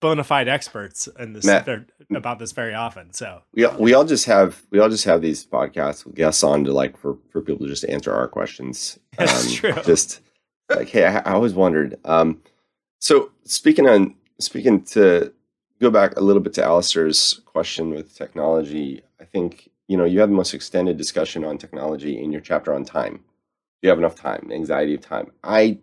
[0.00, 1.68] bona fide experts in this Matt,
[2.14, 3.12] about this very often.
[3.12, 6.64] So we we all just have we all just have these podcasts with guests on
[6.64, 8.98] to like for for people to just answer our questions.
[9.26, 9.82] That's um, true.
[9.84, 10.20] Just
[10.68, 11.98] like hey, I, I always wondered.
[12.04, 12.42] Um,
[13.00, 15.32] so speaking on speaking to
[15.80, 20.20] go back a little bit to Alastair's question with technology, I think you know, you
[20.20, 23.24] have the most extended discussion on technology in your chapter on time.
[23.82, 25.32] You have enough time, anxiety of time.
[25.42, 25.78] I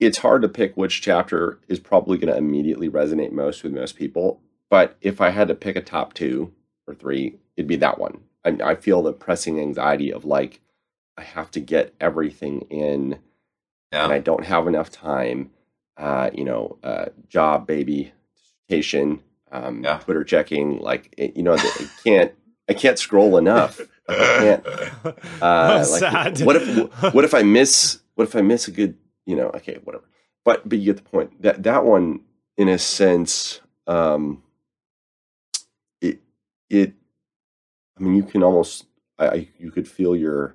[0.00, 3.96] it's hard to pick which chapter is probably going to immediately resonate most with most
[3.96, 4.40] people.
[4.70, 6.52] But if I had to pick a top two
[6.86, 8.20] or three, it'd be that one.
[8.44, 10.60] I, I feel the pressing anxiety of like,
[11.18, 13.18] I have to get everything in,
[13.92, 14.04] yeah.
[14.04, 15.50] and I don't have enough time.
[15.96, 18.12] Uh, you know, uh, job, baby,
[18.68, 19.98] dissertation, um, Yeah.
[19.98, 20.78] Twitter checking.
[20.78, 22.32] Like it- you know, I can't
[22.68, 23.80] I can't scroll enough.
[24.08, 24.66] Like, I can't.
[25.42, 26.40] Uh, like, sad.
[26.42, 29.78] What if what if I miss what if I miss a good you know okay
[29.84, 30.04] whatever
[30.44, 32.20] but but you get the point that that one
[32.56, 34.42] in a sense um
[36.00, 36.20] it
[36.70, 36.92] it
[37.98, 38.86] I mean you can almost
[39.18, 40.54] I you could feel your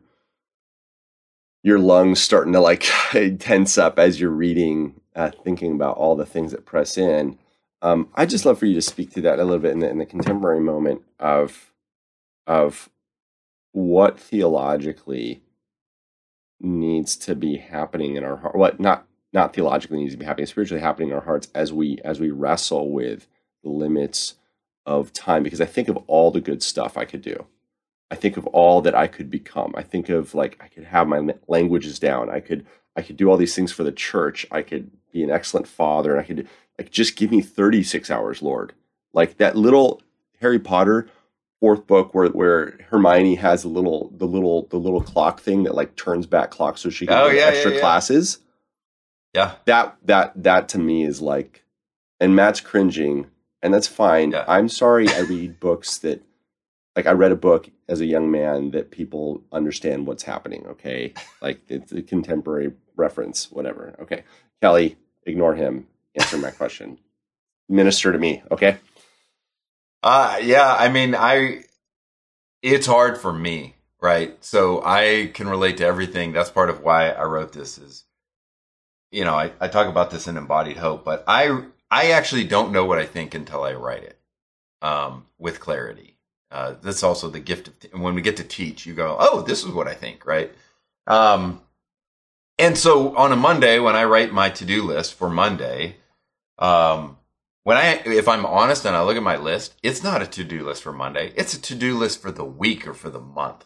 [1.64, 2.86] your lungs starting to like
[3.40, 7.40] tense up as you're reading uh, thinking about all the things that press in.
[7.82, 9.90] Um I just love for you to speak to that a little bit in the,
[9.90, 11.74] in the contemporary moment of
[12.48, 12.90] of
[13.74, 15.42] what theologically
[16.60, 20.46] needs to be happening in our heart what not not theologically needs to be happening
[20.48, 23.28] spiritually happening in our hearts as we as we wrestle with
[23.64, 24.36] the limits
[24.86, 27.46] of time because i think of all the good stuff i could do
[28.12, 31.08] i think of all that i could become i think of like i could have
[31.08, 34.62] my languages down i could i could do all these things for the church i
[34.62, 38.74] could be an excellent father i could like just give me 36 hours lord
[39.14, 40.02] like that little
[40.42, 41.08] harry potter
[41.60, 45.74] fourth book where where Hermione has a little the little the little clock thing that
[45.76, 47.82] like turns back clock so she can Oh, yeah, extra yeah, yeah.
[47.82, 48.40] classes.
[49.34, 49.56] Yeah.
[49.64, 51.64] That that that to me is like
[52.20, 53.28] and Matt's cringing
[53.62, 54.36] and that's fine.
[54.36, 56.22] I'm sorry I read books that
[56.96, 61.14] like I read a book as a young man that people understand what's happening, okay?
[61.42, 63.96] Like it's a contemporary reference, whatever.
[64.02, 64.24] Okay.
[64.62, 65.88] Kelly, ignore him.
[66.16, 67.00] Answer my question.
[67.70, 68.78] Minister to me, okay?
[70.04, 71.64] Uh yeah, I mean, I
[72.62, 74.44] it's hard for me, right?
[74.44, 76.34] So I can relate to everything.
[76.34, 78.06] That's part of why I wrote this is
[79.12, 82.72] you know, I, I talk about this in embodied hope, but I I actually don't
[82.72, 84.20] know what I think until I write it
[84.82, 86.13] um, with clarity.
[86.54, 88.86] Uh, that's also the gift of t- when we get to teach.
[88.86, 90.54] You go, oh, this is what I think, right?
[91.08, 91.62] Um,
[92.60, 95.98] and so on a Monday, when I write my to do list for Monday,
[96.60, 97.18] um,
[97.64, 100.44] when I, if I'm honest and I look at my list, it's not a to
[100.44, 101.34] do list for Monday.
[101.36, 103.66] It's a to do list for the week or for the month.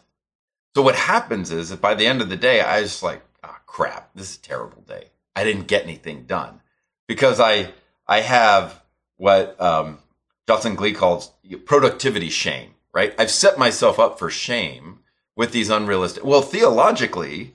[0.74, 3.60] So what happens is that by the end of the day, I just like, ah,
[3.66, 5.10] crap, this is a terrible day.
[5.36, 6.60] I didn't get anything done
[7.06, 7.72] because I,
[8.06, 8.82] I have
[9.18, 9.98] what, um,
[10.46, 11.32] Glee calls
[11.66, 13.14] productivity shame, right?
[13.16, 14.98] I've set myself up for shame
[15.36, 17.54] with these unrealistic, well, theologically,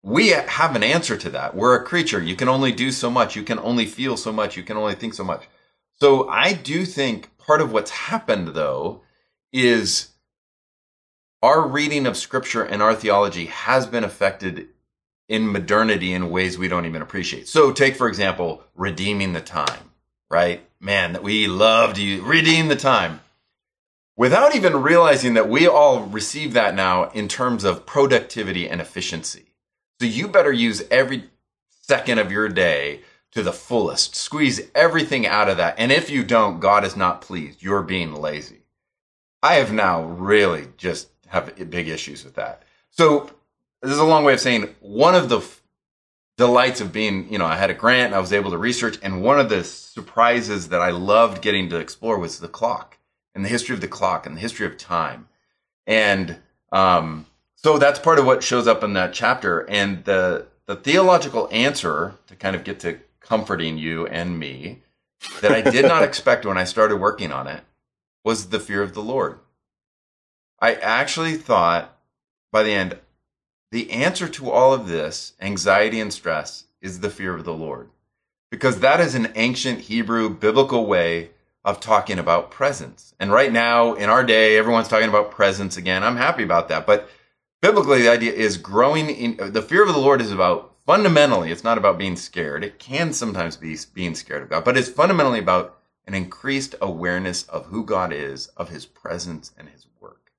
[0.00, 1.56] we have an answer to that.
[1.56, 2.22] We're a creature.
[2.22, 3.34] You can only do so much.
[3.34, 4.56] You can only feel so much.
[4.56, 5.48] You can only think so much.
[5.94, 9.02] So I do think part of what's happened though
[9.52, 10.10] is
[11.42, 14.68] our reading of scripture and our theology has been affected
[15.28, 17.48] in modernity in ways we don't even appreciate.
[17.48, 19.90] So take, for example, redeeming the time,
[20.30, 20.64] right?
[20.78, 23.18] Man, that we love to redeem the time
[24.20, 29.54] without even realizing that we all receive that now in terms of productivity and efficiency.
[29.98, 31.30] So you better use every
[31.80, 33.00] second of your day
[33.32, 34.14] to the fullest.
[34.14, 35.76] Squeeze everything out of that.
[35.78, 37.62] And if you don't, God is not pleased.
[37.62, 38.60] You're being lazy.
[39.42, 42.62] I have now really just have big issues with that.
[42.90, 43.30] So
[43.80, 45.62] this is a long way of saying one of the f-
[46.36, 48.98] delights of being, you know, I had a grant and I was able to research.
[49.02, 52.98] And one of the surprises that I loved getting to explore was the clock
[53.34, 55.28] and the history of the clock and the history of time.
[55.86, 56.38] And,
[56.72, 59.68] um, so that's part of what shows up in that chapter.
[59.68, 64.82] And the, the theological answer to kind of get to comforting you and me
[65.42, 67.62] that I did not expect when I started working on it
[68.24, 69.38] was the fear of the Lord.
[70.60, 71.96] I actually thought
[72.52, 72.98] by the end,
[73.70, 77.90] the answer to all of this, anxiety and stress, is the fear of the Lord.
[78.50, 81.30] Because that is an ancient Hebrew biblical way
[81.64, 83.14] of talking about presence.
[83.20, 86.02] And right now, in our day, everyone's talking about presence again.
[86.02, 86.86] I'm happy about that.
[86.86, 87.08] But
[87.60, 91.64] biblically, the idea is growing in the fear of the Lord is about fundamentally, it's
[91.64, 92.64] not about being scared.
[92.64, 97.44] It can sometimes be being scared of God, but it's fundamentally about an increased awareness
[97.44, 100.32] of who God is, of his presence and his work.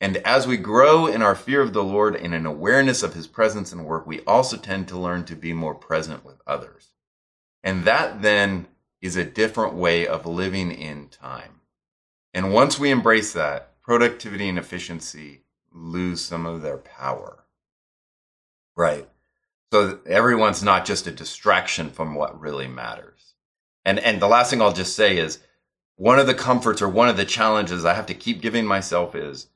[0.00, 3.26] And as we grow in our fear of the Lord and an awareness of his
[3.26, 6.94] presence and work, we also tend to learn to be more present with others.
[7.62, 8.68] And that then
[9.04, 11.60] is a different way of living in time.
[12.32, 17.44] And once we embrace that, productivity and efficiency lose some of their power.
[18.74, 19.06] Right.
[19.70, 23.34] So everyone's not just a distraction from what really matters.
[23.84, 25.38] And and the last thing I'll just say is
[25.96, 29.14] one of the comforts or one of the challenges I have to keep giving myself
[29.14, 29.48] is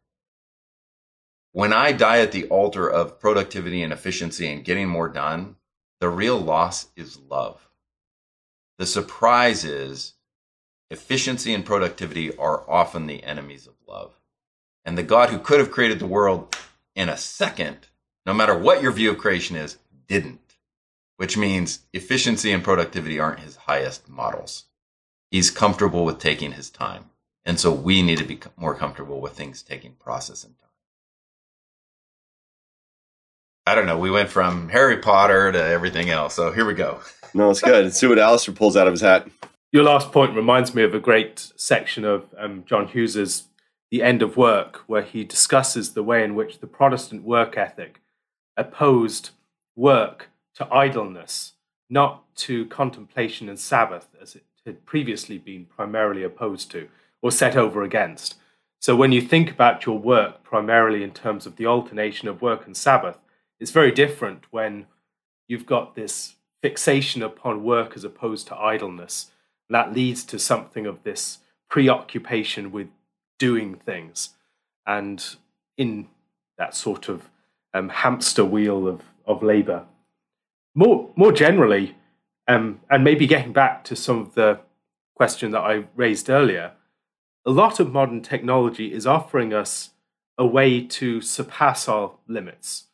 [1.52, 5.56] when I die at the altar of productivity and efficiency and getting more done,
[6.00, 7.67] the real loss is love.
[8.78, 10.14] The surprise is
[10.90, 14.14] efficiency and productivity are often the enemies of love.
[14.84, 16.56] And the God who could have created the world
[16.94, 17.88] in a second,
[18.24, 20.56] no matter what your view of creation is, didn't,
[21.16, 24.64] which means efficiency and productivity aren't his highest models.
[25.30, 27.10] he's comfortable with taking his time.
[27.44, 30.67] And so we need to be more comfortable with things taking process and time.
[33.68, 33.98] I don't know.
[33.98, 36.34] We went from Harry Potter to everything else.
[36.34, 37.00] So here we go.
[37.34, 37.84] No, it's good.
[37.84, 39.28] Let's see what Alastair pulls out of his hat.
[39.72, 43.48] Your last point reminds me of a great section of um, John Hughes's
[43.90, 48.00] The End of Work, where he discusses the way in which the Protestant work ethic
[48.56, 49.30] opposed
[49.76, 51.52] work to idleness,
[51.90, 56.88] not to contemplation and Sabbath, as it had previously been primarily opposed to
[57.20, 58.36] or set over against.
[58.80, 62.64] So when you think about your work primarily in terms of the alternation of work
[62.64, 63.18] and Sabbath,
[63.60, 64.86] it's very different when
[65.46, 69.30] you've got this fixation upon work as opposed to idleness.
[69.70, 72.88] That leads to something of this preoccupation with
[73.38, 74.30] doing things.
[74.86, 75.24] And
[75.76, 76.08] in
[76.58, 77.30] that sort of
[77.72, 79.84] um, hamster wheel of, of labor.
[80.74, 81.96] More, more generally,
[82.46, 84.60] um, and maybe getting back to some of the
[85.14, 86.72] question that I raised earlier,
[87.46, 89.90] a lot of modern technology is offering us
[90.36, 92.84] a way to surpass our limits,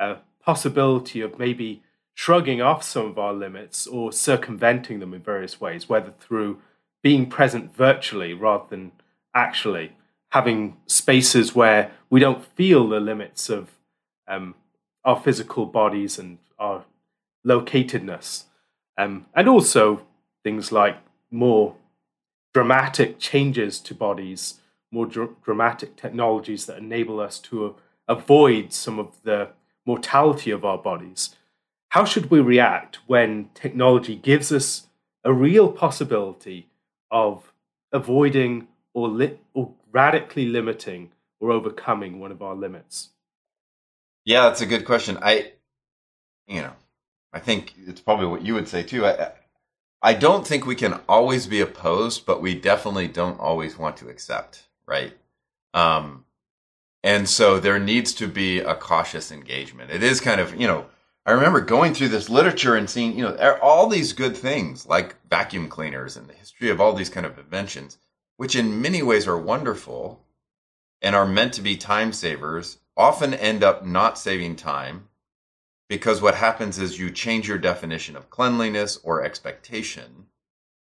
[0.00, 1.82] a possibility of maybe
[2.14, 6.58] shrugging off some of our limits or circumventing them in various ways, whether through
[7.02, 8.92] being present virtually rather than
[9.34, 9.92] actually
[10.30, 13.70] having spaces where we don't feel the limits of
[14.28, 14.54] um,
[15.04, 16.84] our physical bodies and our
[17.46, 18.44] locatedness.
[18.98, 20.02] Um, and also
[20.42, 20.98] things like
[21.30, 21.76] more
[22.52, 24.60] dramatic changes to bodies,
[24.90, 27.72] more dr- dramatic technologies that enable us to uh,
[28.08, 29.48] avoid some of the
[29.90, 31.34] mortality of our bodies.
[31.88, 34.86] How should we react when technology gives us
[35.24, 36.68] a real possibility
[37.10, 37.52] of
[37.90, 43.08] avoiding or, li- or radically limiting or overcoming one of our limits?
[44.24, 45.18] Yeah, that's a good question.
[45.20, 45.52] I,
[46.46, 46.74] you know,
[47.32, 49.04] I think it's probably what you would say too.
[49.04, 49.32] I,
[50.00, 54.08] I don't think we can always be opposed, but we definitely don't always want to
[54.08, 55.14] accept, right?
[55.74, 56.24] Um,
[57.02, 59.90] and so there needs to be a cautious engagement.
[59.90, 60.86] It is kind of, you know,
[61.24, 65.16] I remember going through this literature and seeing, you know, all these good things like
[65.28, 67.98] vacuum cleaners and the history of all these kind of inventions,
[68.36, 70.20] which in many ways are wonderful
[71.02, 75.08] and are meant to be time savers, often end up not saving time
[75.88, 80.26] because what happens is you change your definition of cleanliness or expectation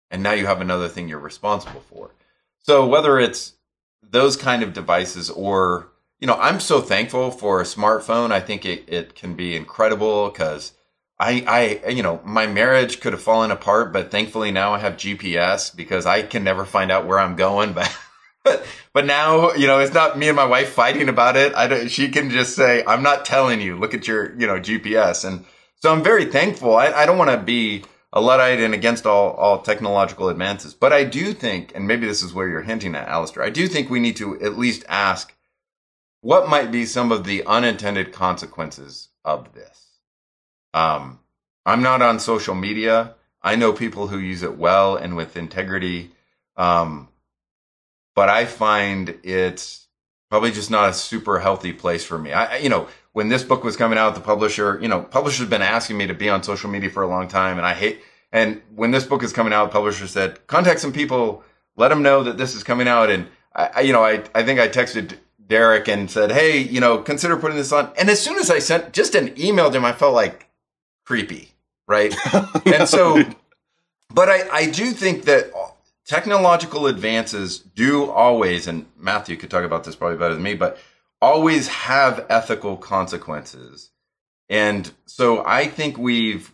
[0.10, 2.12] and now you have another thing you're responsible for
[2.60, 3.54] so whether it's
[4.02, 8.66] those kind of devices or you know i'm so thankful for a smartphone i think
[8.66, 10.74] it, it can be incredible because
[11.20, 14.98] I, I, you know, my marriage could have fallen apart, but thankfully now I have
[14.98, 17.76] GPS because I can never find out where I'm going.
[18.44, 21.54] But but but now you know it's not me and my wife fighting about it.
[21.54, 23.78] I don't, she can just say, "I'm not telling you.
[23.78, 25.44] Look at your you know GPS." And
[25.76, 26.78] so I'm very thankful.
[26.78, 30.94] I, I don't want to be a luddite and against all all technological advances, but
[30.94, 33.44] I do think, and maybe this is where you're hinting at, Alastair.
[33.44, 35.34] I do think we need to at least ask
[36.28, 40.02] what might be some of the unintended consequences of this.
[40.74, 41.22] Um,
[41.66, 43.16] I'm not on social media.
[43.42, 46.12] I know people who use it well and with integrity.
[46.58, 47.08] Um,
[48.13, 49.88] but I find it's
[50.30, 52.34] probably just not a super healthy place for me.
[52.34, 55.62] I, you know, when this book was coming out, the publisher, you know, publisher's been
[55.62, 58.02] asking me to be on social media for a long time, and I hate.
[58.34, 61.46] And when this book is coming out, publisher said, contact some people,
[61.78, 63.10] let them know that this is coming out.
[63.10, 67.00] And I, you know, I, I think I texted Derek and said, hey, you know,
[67.00, 67.92] consider putting this on.
[67.98, 70.50] And as soon as I sent just an email to him, I felt like
[71.06, 71.52] creepy,
[71.88, 72.14] right?
[72.66, 73.24] and so,
[74.14, 75.52] but I, I do think that
[76.06, 80.78] technological advances do always, and Matthew could talk about this probably better than me, but
[81.22, 83.92] always have ethical consequences.
[84.50, 86.54] And so I think we've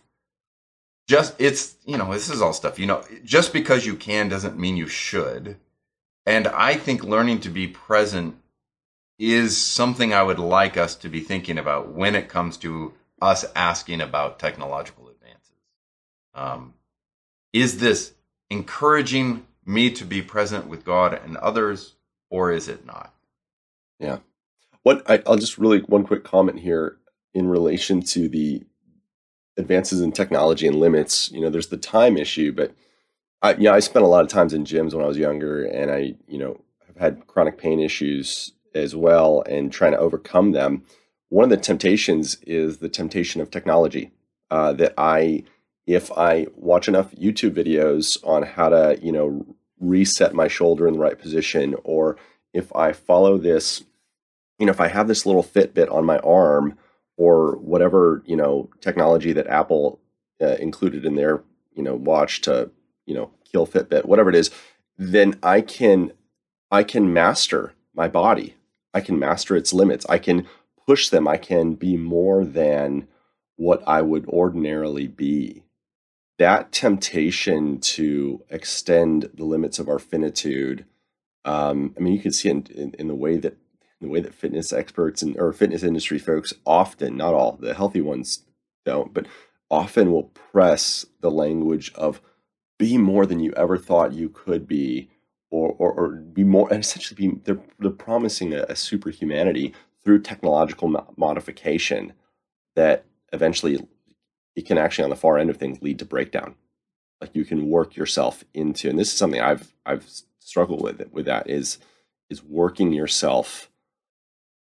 [1.08, 4.58] just, it's, you know, this is all stuff, you know, just because you can doesn't
[4.58, 5.56] mean you should.
[6.26, 8.36] And I think learning to be present
[9.32, 13.44] is something I would like us to be thinking about when it comes to us
[13.54, 15.56] asking about technological advances.
[16.34, 16.74] Um,
[17.52, 18.12] is this
[18.50, 21.94] encouraging me to be present with God and others,
[22.28, 23.14] or is it not?
[23.98, 24.18] Yeah.
[24.82, 26.98] What I, will just really one quick comment here
[27.32, 28.62] in relation to the
[29.56, 31.30] advances in technology and limits.
[31.30, 32.74] You know, there's the time issue, but
[33.40, 35.64] I, you know, I spent a lot of times in gyms when I was younger,
[35.64, 40.52] and I, you know, have had chronic pain issues as well, and trying to overcome
[40.52, 40.84] them.
[41.28, 44.10] One of the temptations is the temptation of technology.
[44.50, 45.44] Uh, that I
[45.86, 49.44] if I watch enough YouTube videos on how to, you know,
[49.80, 52.16] reset my shoulder in the right position, or
[52.52, 53.82] if I follow this,
[54.58, 56.78] you know, if I have this little Fitbit on my arm,
[57.16, 59.98] or whatever, you know, technology that Apple
[60.40, 61.42] uh, included in their,
[61.74, 62.70] you know, watch to
[63.06, 64.50] you know, kill Fitbit, whatever it is,
[64.98, 66.12] then I can
[66.70, 68.54] I can master my body.
[68.94, 70.06] I can master its limits.
[70.08, 70.46] I can
[70.86, 71.28] push them.
[71.28, 73.08] I can be more than
[73.56, 75.64] what I would ordinarily be.
[76.38, 80.86] That temptation to extend the limits of our finitude,
[81.44, 83.56] um, I mean, you can see in, in, in the way that
[84.00, 88.00] the way that fitness experts and or fitness industry folks often, not all, the healthy
[88.00, 88.44] ones
[88.84, 89.26] don't, but
[89.70, 92.20] often will press the language of
[92.78, 95.08] be more than you ever thought you could be,
[95.54, 100.20] or or, or be more, and essentially be they're they're promising a, a superhumanity through
[100.20, 102.12] technological modification
[102.74, 103.86] that eventually
[104.56, 106.54] it can actually on the far end of things lead to breakdown.
[107.20, 111.26] Like you can work yourself into, and this is something I've I've struggled with with
[111.26, 111.78] that is
[112.28, 113.70] is working yourself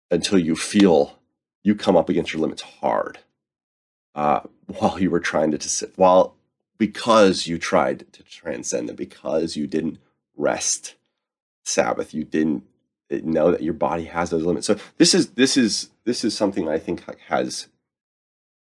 [0.09, 1.19] until you feel
[1.63, 3.19] you come up against your limits hard
[4.15, 6.35] uh, while you were trying to, to while
[6.79, 9.99] because you tried to transcend them because you didn't
[10.39, 10.95] rest
[11.65, 12.13] sabbath.
[12.13, 12.63] You didn't
[13.11, 14.65] know that your body has those limits.
[14.65, 17.67] So this is this is this is something i think has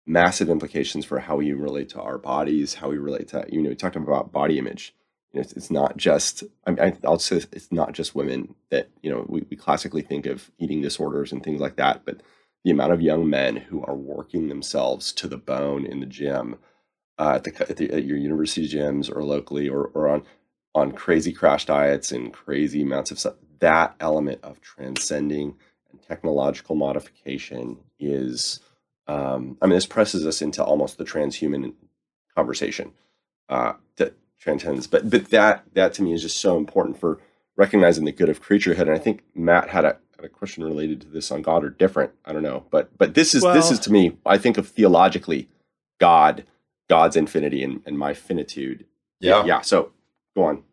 [0.06, 3.70] massive implications for how we relate to our bodies how we relate to you know
[3.70, 4.94] we talked about body image.
[5.32, 8.90] You know, it's, it's not just I mean, I'll say it's not just women that
[9.02, 12.22] you know we, we classically think of eating disorders and things like that, but
[12.64, 16.60] the amount of young men who are working themselves to the bone in the gym,
[17.18, 20.24] uh, at, the, at, the, at your university gyms or locally or, or on
[20.74, 23.36] on crazy crash diets and crazy amounts of stuff.
[23.60, 25.56] That element of transcending
[25.92, 28.60] and technological modification is,
[29.08, 31.74] um, I mean, this presses us into almost the transhuman
[32.36, 32.94] conversation.
[33.50, 34.88] Uh, that transcends.
[34.88, 37.20] But but that that to me is just so important for
[37.56, 38.82] recognizing the good of creaturehood.
[38.82, 41.70] And I think Matt had a, had a question related to this on God or
[41.70, 42.12] different.
[42.26, 44.18] I don't know, but but this is well, this is to me.
[44.26, 45.48] I think of theologically
[46.00, 46.46] God,
[46.90, 48.86] God's infinity, and, and my finitude.
[49.20, 49.62] Yeah, yeah.
[49.62, 49.92] So
[50.36, 50.64] go on.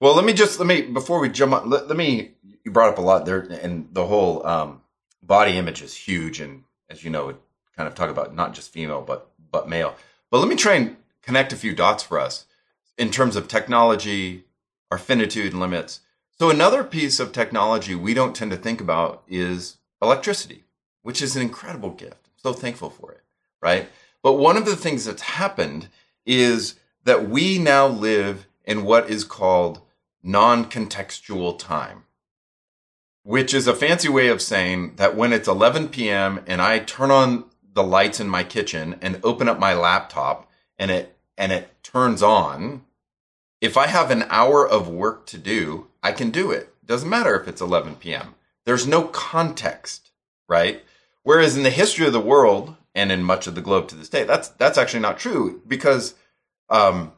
[0.00, 1.68] Well, let me just let me before we jump on.
[1.68, 2.32] Let, let me.
[2.64, 4.82] You brought up a lot there, and the whole um,
[5.22, 7.34] body image is huge, and as you know,
[7.76, 9.94] kind of talk about not just female but but male.
[10.30, 12.46] But let me try and connect a few dots for us
[12.98, 14.44] in terms of technology,
[14.90, 16.00] our finitude limits.
[16.38, 20.64] So another piece of technology we don't tend to think about is electricity,
[21.02, 22.26] which is an incredible gift.
[22.26, 23.22] I'm so thankful for it,
[23.62, 23.88] right?
[24.22, 25.88] But one of the things that's happened
[26.26, 29.80] is that we now live in what is called
[30.22, 32.04] non-contextual time,
[33.22, 36.42] which is a fancy way of saying that when it's 11 p.m.
[36.46, 40.90] and I turn on the lights in my kitchen and open up my laptop and
[40.90, 42.84] it and it turns on,
[43.60, 46.74] if I have an hour of work to do, I can do it.
[46.84, 48.34] Doesn't matter if it's 11 p.m.
[48.66, 50.10] There's no context,
[50.48, 50.84] right?
[51.22, 54.08] Whereas in the history of the world and in much of the globe to this
[54.08, 56.14] day, that's that's actually not true because
[56.68, 57.12] um,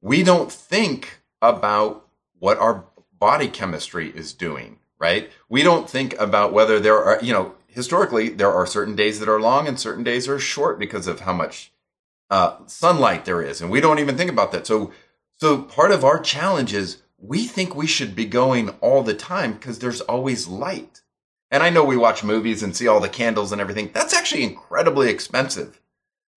[0.00, 2.06] we don't think about
[2.38, 2.84] what our
[3.18, 5.30] body chemistry is doing, right?
[5.48, 9.28] We don't think about whether there are, you know, historically there are certain days that
[9.28, 11.72] are long and certain days are short because of how much
[12.30, 14.66] uh, sunlight there is, and we don't even think about that.
[14.66, 14.92] So
[15.38, 19.52] so part of our challenge is we think we should be going all the time
[19.52, 21.02] because there's always light.
[21.50, 23.90] And I know we watch movies and see all the candles and everything.
[23.92, 25.80] That's actually incredibly expensive.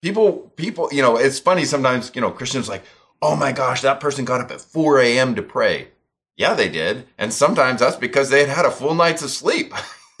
[0.02, 2.84] People, people, you know, it's funny sometimes, you know, Christians like,
[3.22, 5.34] oh my gosh, that person got up at 4 a.m.
[5.34, 5.88] to pray.
[6.36, 7.06] Yeah, they did.
[7.18, 9.74] And sometimes that's because they had had a full night's of sleep.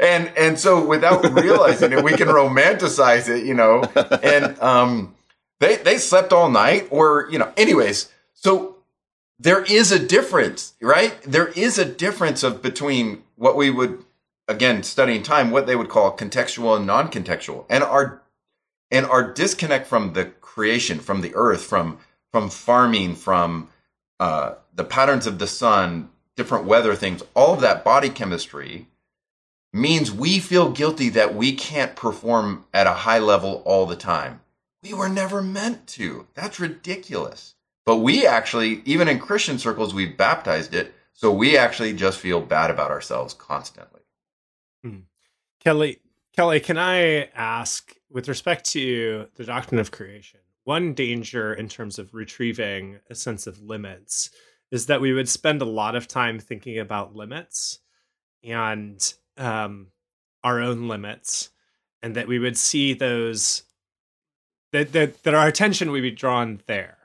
[0.00, 3.82] and, and so without realizing it, we can romanticize it, you know,
[4.22, 5.14] and, um,
[5.60, 7.52] they they slept all night, or you know.
[7.56, 8.76] Anyways, so
[9.38, 11.20] there is a difference, right?
[11.22, 14.04] There is a difference of between what we would
[14.46, 18.22] again studying time, what they would call contextual and non-contextual, and our
[18.90, 20.26] and our disconnect from the
[20.58, 21.98] creation, from the earth, from
[22.32, 23.68] from farming, from
[24.18, 28.88] uh, the patterns of the sun, different weather things, all of that body chemistry
[29.72, 34.40] means we feel guilty that we can't perform at a high level all the time.
[34.82, 36.26] We were never meant to.
[36.34, 37.54] That's ridiculous.
[37.86, 40.92] But we actually, even in Christian circles, we've baptized it.
[41.12, 44.00] So we actually just feel bad about ourselves constantly.
[44.82, 45.02] Hmm.
[45.60, 46.00] Kelly,
[46.34, 51.98] Kelly, can I ask, with respect to the doctrine of creation, one danger in terms
[51.98, 54.28] of retrieving a sense of limits
[54.70, 57.78] is that we would spend a lot of time thinking about limits
[58.44, 59.86] and um,
[60.44, 61.48] our own limits,
[62.02, 63.62] and that we would see those
[64.72, 66.98] that that that our attention would be drawn there.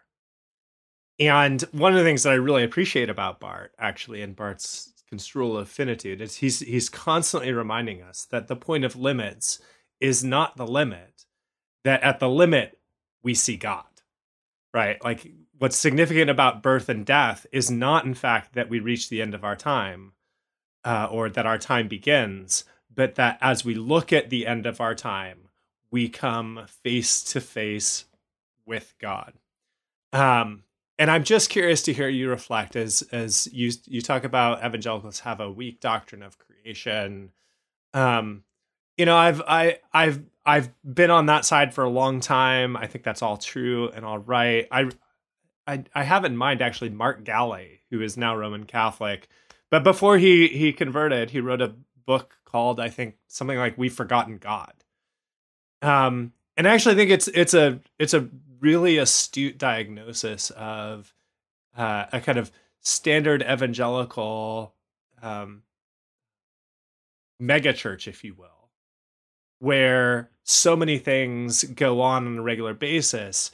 [1.18, 5.57] And one of the things that I really appreciate about Barth, actually, in Barth's construal
[5.57, 9.61] of finitude, is he's he's constantly reminding us that the point of limits
[10.01, 11.24] is not the limit.
[11.86, 12.78] That at the limit
[13.24, 13.86] we see God,
[14.74, 15.03] right?
[15.03, 19.21] Like what's significant about birth and death is not, in fact, that we reach the
[19.21, 20.13] end of our time
[20.84, 24.82] uh, or that our time begins, but that as we look at the end of
[24.82, 25.49] our time,
[25.91, 28.05] we come face to face
[28.65, 29.34] with God.
[30.11, 30.63] Um,
[30.99, 35.19] and I'm just curious to hear you reflect as as you you talk about evangelicals
[35.21, 37.32] have a weak doctrine of creation.
[37.93, 38.43] Um,
[38.98, 42.76] you know, I've I I've I've been on that side for a long time.
[42.76, 44.68] I think that's all true and all right.
[44.72, 44.89] I
[45.68, 49.28] I I have in mind actually Mark Galli, who is now Roman Catholic,
[49.70, 51.76] but before he he converted, he wrote a
[52.06, 54.74] book called I think something like We've Forgotten God.
[55.82, 58.30] Um, and I actually think it's it's a it's a
[58.60, 61.14] really astute diagnosis of
[61.76, 64.74] uh, a kind of standard evangelical
[65.22, 65.64] um,
[67.41, 68.53] megachurch, if you will,
[69.64, 73.49] where so many things go on on a regular basis,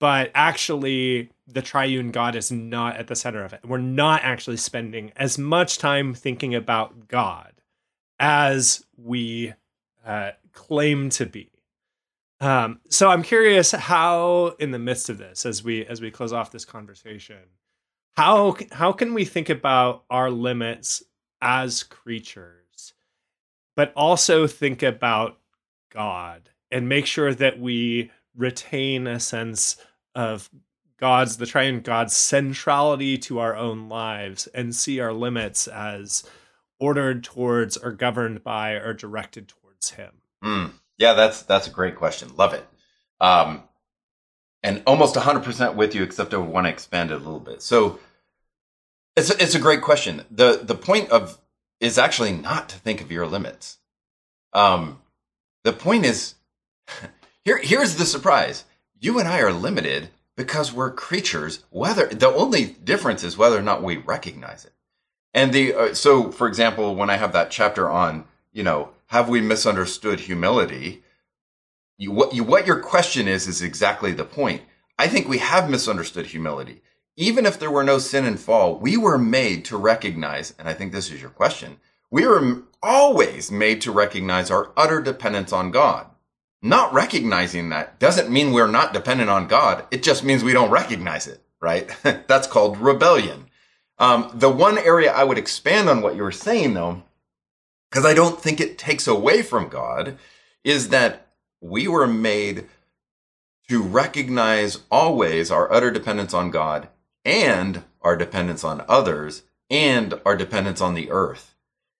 [0.00, 3.60] but actually the triune God is not at the center of it.
[3.64, 7.52] We're not actually spending as much time thinking about God
[8.18, 9.54] as we
[10.04, 11.52] uh, claim to be.
[12.40, 16.32] Um, so I'm curious how, in the midst of this, as we as we close
[16.32, 17.38] off this conversation,
[18.16, 21.04] how how can we think about our limits
[21.40, 22.65] as creatures,
[23.76, 25.38] but also think about
[25.92, 29.76] God and make sure that we retain a sense
[30.14, 30.50] of
[30.98, 36.24] God's the triune God's centrality to our own lives and see our limits as
[36.80, 40.12] ordered towards or governed by or directed towards Him.
[40.42, 40.72] Mm.
[40.98, 42.34] Yeah, that's that's a great question.
[42.36, 42.66] Love it.
[43.20, 43.62] Um,
[44.62, 47.62] and almost 100% with you, except I want to expand it a little bit.
[47.62, 48.00] So
[49.14, 50.22] it's a, it's a great question.
[50.30, 51.38] the The point of
[51.80, 53.78] is actually not to think of your limits.
[54.52, 55.00] Um,
[55.64, 56.34] the point is
[57.44, 57.58] here.
[57.58, 58.64] Here's the surprise:
[58.98, 61.64] you and I are limited because we're creatures.
[61.70, 64.72] Whether the only difference is whether or not we recognize it.
[65.34, 69.28] And the uh, so, for example, when I have that chapter on, you know, have
[69.28, 71.02] we misunderstood humility?
[71.98, 74.62] You, what, you, what your question is, is exactly the point.
[74.98, 76.82] I think we have misunderstood humility.
[77.16, 80.74] Even if there were no sin and fall, we were made to recognize, and I
[80.74, 81.78] think this is your question,
[82.10, 86.08] we were always made to recognize our utter dependence on God.
[86.60, 89.86] Not recognizing that doesn't mean we're not dependent on God.
[89.90, 91.90] It just means we don't recognize it, right?
[92.02, 93.46] That's called rebellion.
[93.98, 97.02] Um, the one area I would expand on what you were saying, though,
[97.90, 100.18] because I don't think it takes away from God,
[100.64, 101.28] is that
[101.62, 102.66] we were made
[103.68, 106.88] to recognize always our utter dependence on God
[107.26, 111.54] and our dependence on others and our dependence on the earth.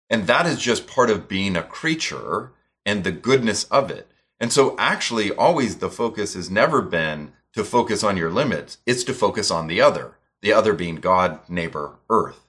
[0.08, 2.52] And that is just part of being a creature
[2.86, 4.08] and the goodness of it.
[4.38, 8.78] And so actually always the focus has never been to focus on your limits.
[8.86, 12.46] It's to focus on the other, the other being God, neighbor, earth.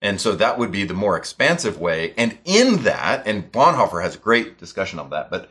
[0.00, 2.14] And so that would be the more expansive way.
[2.16, 5.48] And in that, and Bonhoeffer has a great discussion of that, but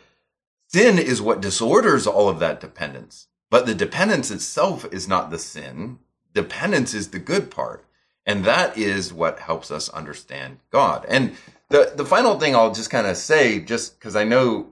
[0.68, 3.28] sin is what disorders all of that dependence.
[3.50, 6.00] But the dependence itself is not the sin.
[6.34, 7.86] Dependence is the good part.
[8.26, 11.06] And that is what helps us understand God.
[11.10, 11.36] And
[11.70, 14.68] the, the final thing I'll just kind of say, just because I know,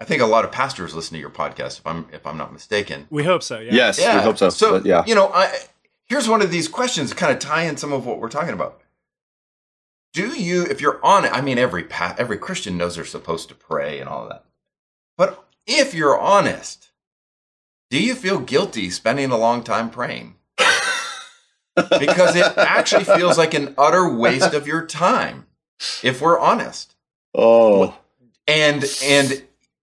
[0.00, 2.52] I think a lot of pastors listen to your podcast, if I'm if I'm not
[2.52, 3.06] mistaken.
[3.10, 3.58] We hope so.
[3.58, 3.72] Yeah.
[3.72, 4.16] Yes, Yeah.
[4.16, 4.48] we hope so.
[4.50, 5.02] So But, yeah.
[5.06, 5.52] you know, I,
[6.04, 8.54] here's one of these questions to kind of tie in some of what we're talking
[8.54, 8.80] about.
[10.12, 13.48] Do you, if you're on it, I mean, every path, every Christian knows they're supposed
[13.48, 14.44] to pray and all of that.
[15.16, 16.90] But if you're honest,
[17.90, 20.36] do you feel guilty spending a long time praying?
[21.76, 25.46] Because it actually feels like an utter waste of your time,
[26.02, 26.94] if we're honest.
[27.34, 27.96] Oh,
[28.46, 29.42] And and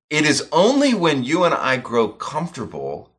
[0.09, 3.09] it is only when you and I grow comfortable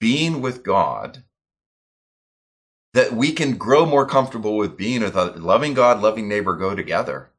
[0.00, 1.22] being with God
[2.94, 6.74] that we can grow more comfortable with being with other, loving God, loving neighbor go
[6.74, 7.30] together.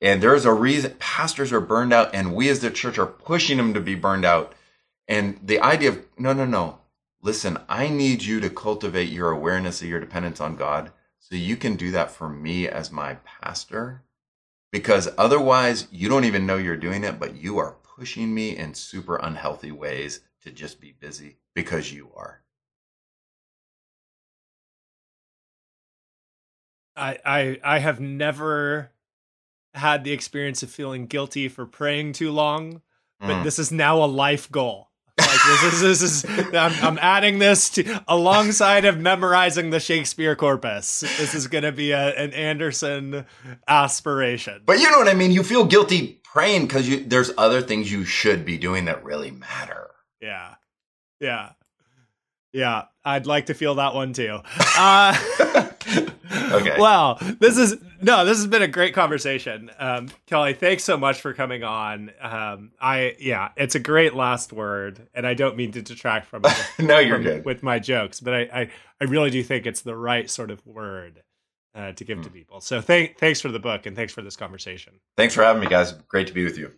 [0.00, 3.56] And there's a reason pastors are burned out and we as the church are pushing
[3.56, 4.54] them to be burned out.
[5.08, 6.78] And the idea of no, no, no.
[7.26, 11.56] Listen, I need you to cultivate your awareness of your dependence on God so you
[11.56, 14.04] can do that for me as my pastor
[14.70, 18.74] because otherwise you don't even know you're doing it, but you are pushing me in
[18.74, 22.42] super unhealthy ways to just be busy because you are.
[26.94, 28.92] I, I I have never
[29.74, 32.82] had the experience of feeling guilty for praying too long,
[33.18, 33.42] but Mm.
[33.42, 34.92] this is now a life goal.
[35.18, 40.36] Like this is this is I'm, I'm adding this to alongside of memorizing the Shakespeare
[40.36, 41.00] corpus.
[41.00, 43.24] This is going to be a, an Anderson
[43.66, 44.62] aspiration.
[44.66, 45.30] But you know what I mean?
[45.30, 49.88] You feel guilty praying because there's other things you should be doing that really matter.
[50.20, 50.54] yeah,
[51.18, 51.50] yeah,
[52.52, 54.40] Yeah, I'd like to feel that one too.
[54.76, 55.16] Uh,
[56.52, 56.76] okay.
[56.78, 60.54] Well, this is no, this has been a great conversation, um, Kelly.
[60.54, 62.10] Thanks so much for coming on.
[62.20, 66.42] Um, I yeah, it's a great last word, and I don't mean to detract from
[66.44, 66.66] it.
[66.78, 68.70] no, you're from, good with my jokes, but I, I
[69.00, 71.22] I really do think it's the right sort of word
[71.74, 72.24] uh, to give mm.
[72.24, 72.60] to people.
[72.60, 74.94] So thank thanks for the book and thanks for this conversation.
[75.16, 75.92] Thanks for having me, guys.
[75.92, 76.72] Great to be with you.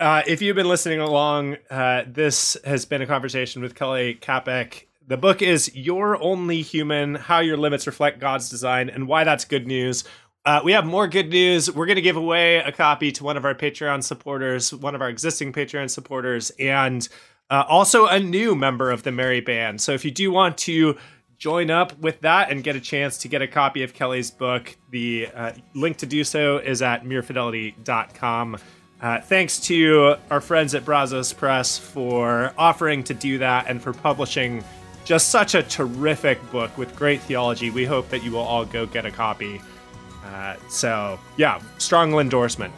[0.00, 4.88] Uh, if you've been listening along, uh, this has been a conversation with Kelly Kapic.
[5.06, 9.44] The book is You're Only Human How Your Limits Reflect God's Design and Why That's
[9.44, 10.02] Good News.
[10.44, 11.70] Uh, we have more good news.
[11.70, 15.00] We're going to give away a copy to one of our Patreon supporters, one of
[15.00, 17.08] our existing Patreon supporters, and
[17.50, 19.80] uh, also a new member of the Merry Band.
[19.80, 20.96] So if you do want to
[21.38, 24.76] join up with that and get a chance to get a copy of Kelly's book,
[24.90, 28.58] the uh, link to do so is at merefidelity.com.
[29.00, 33.92] Uh, thanks to our friends at Brazos Press for offering to do that and for
[33.92, 34.62] publishing
[35.04, 37.70] just such a terrific book with great theology.
[37.70, 39.60] We hope that you will all go get a copy.
[40.24, 42.72] Uh, so, yeah, strong endorsement.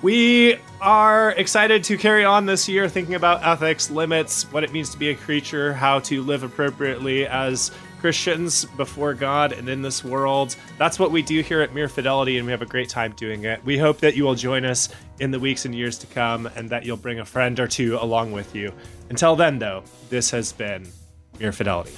[0.00, 4.90] We are excited to carry on this year thinking about ethics, limits, what it means
[4.90, 10.04] to be a creature, how to live appropriately as Christians before God and in this
[10.04, 10.54] world.
[10.78, 13.44] That's what we do here at Mere Fidelity, and we have a great time doing
[13.44, 13.64] it.
[13.64, 14.88] We hope that you will join us
[15.18, 17.98] in the weeks and years to come and that you'll bring a friend or two
[18.00, 18.72] along with you.
[19.10, 20.86] Until then, though, this has been
[21.40, 21.92] Mere Fidelity.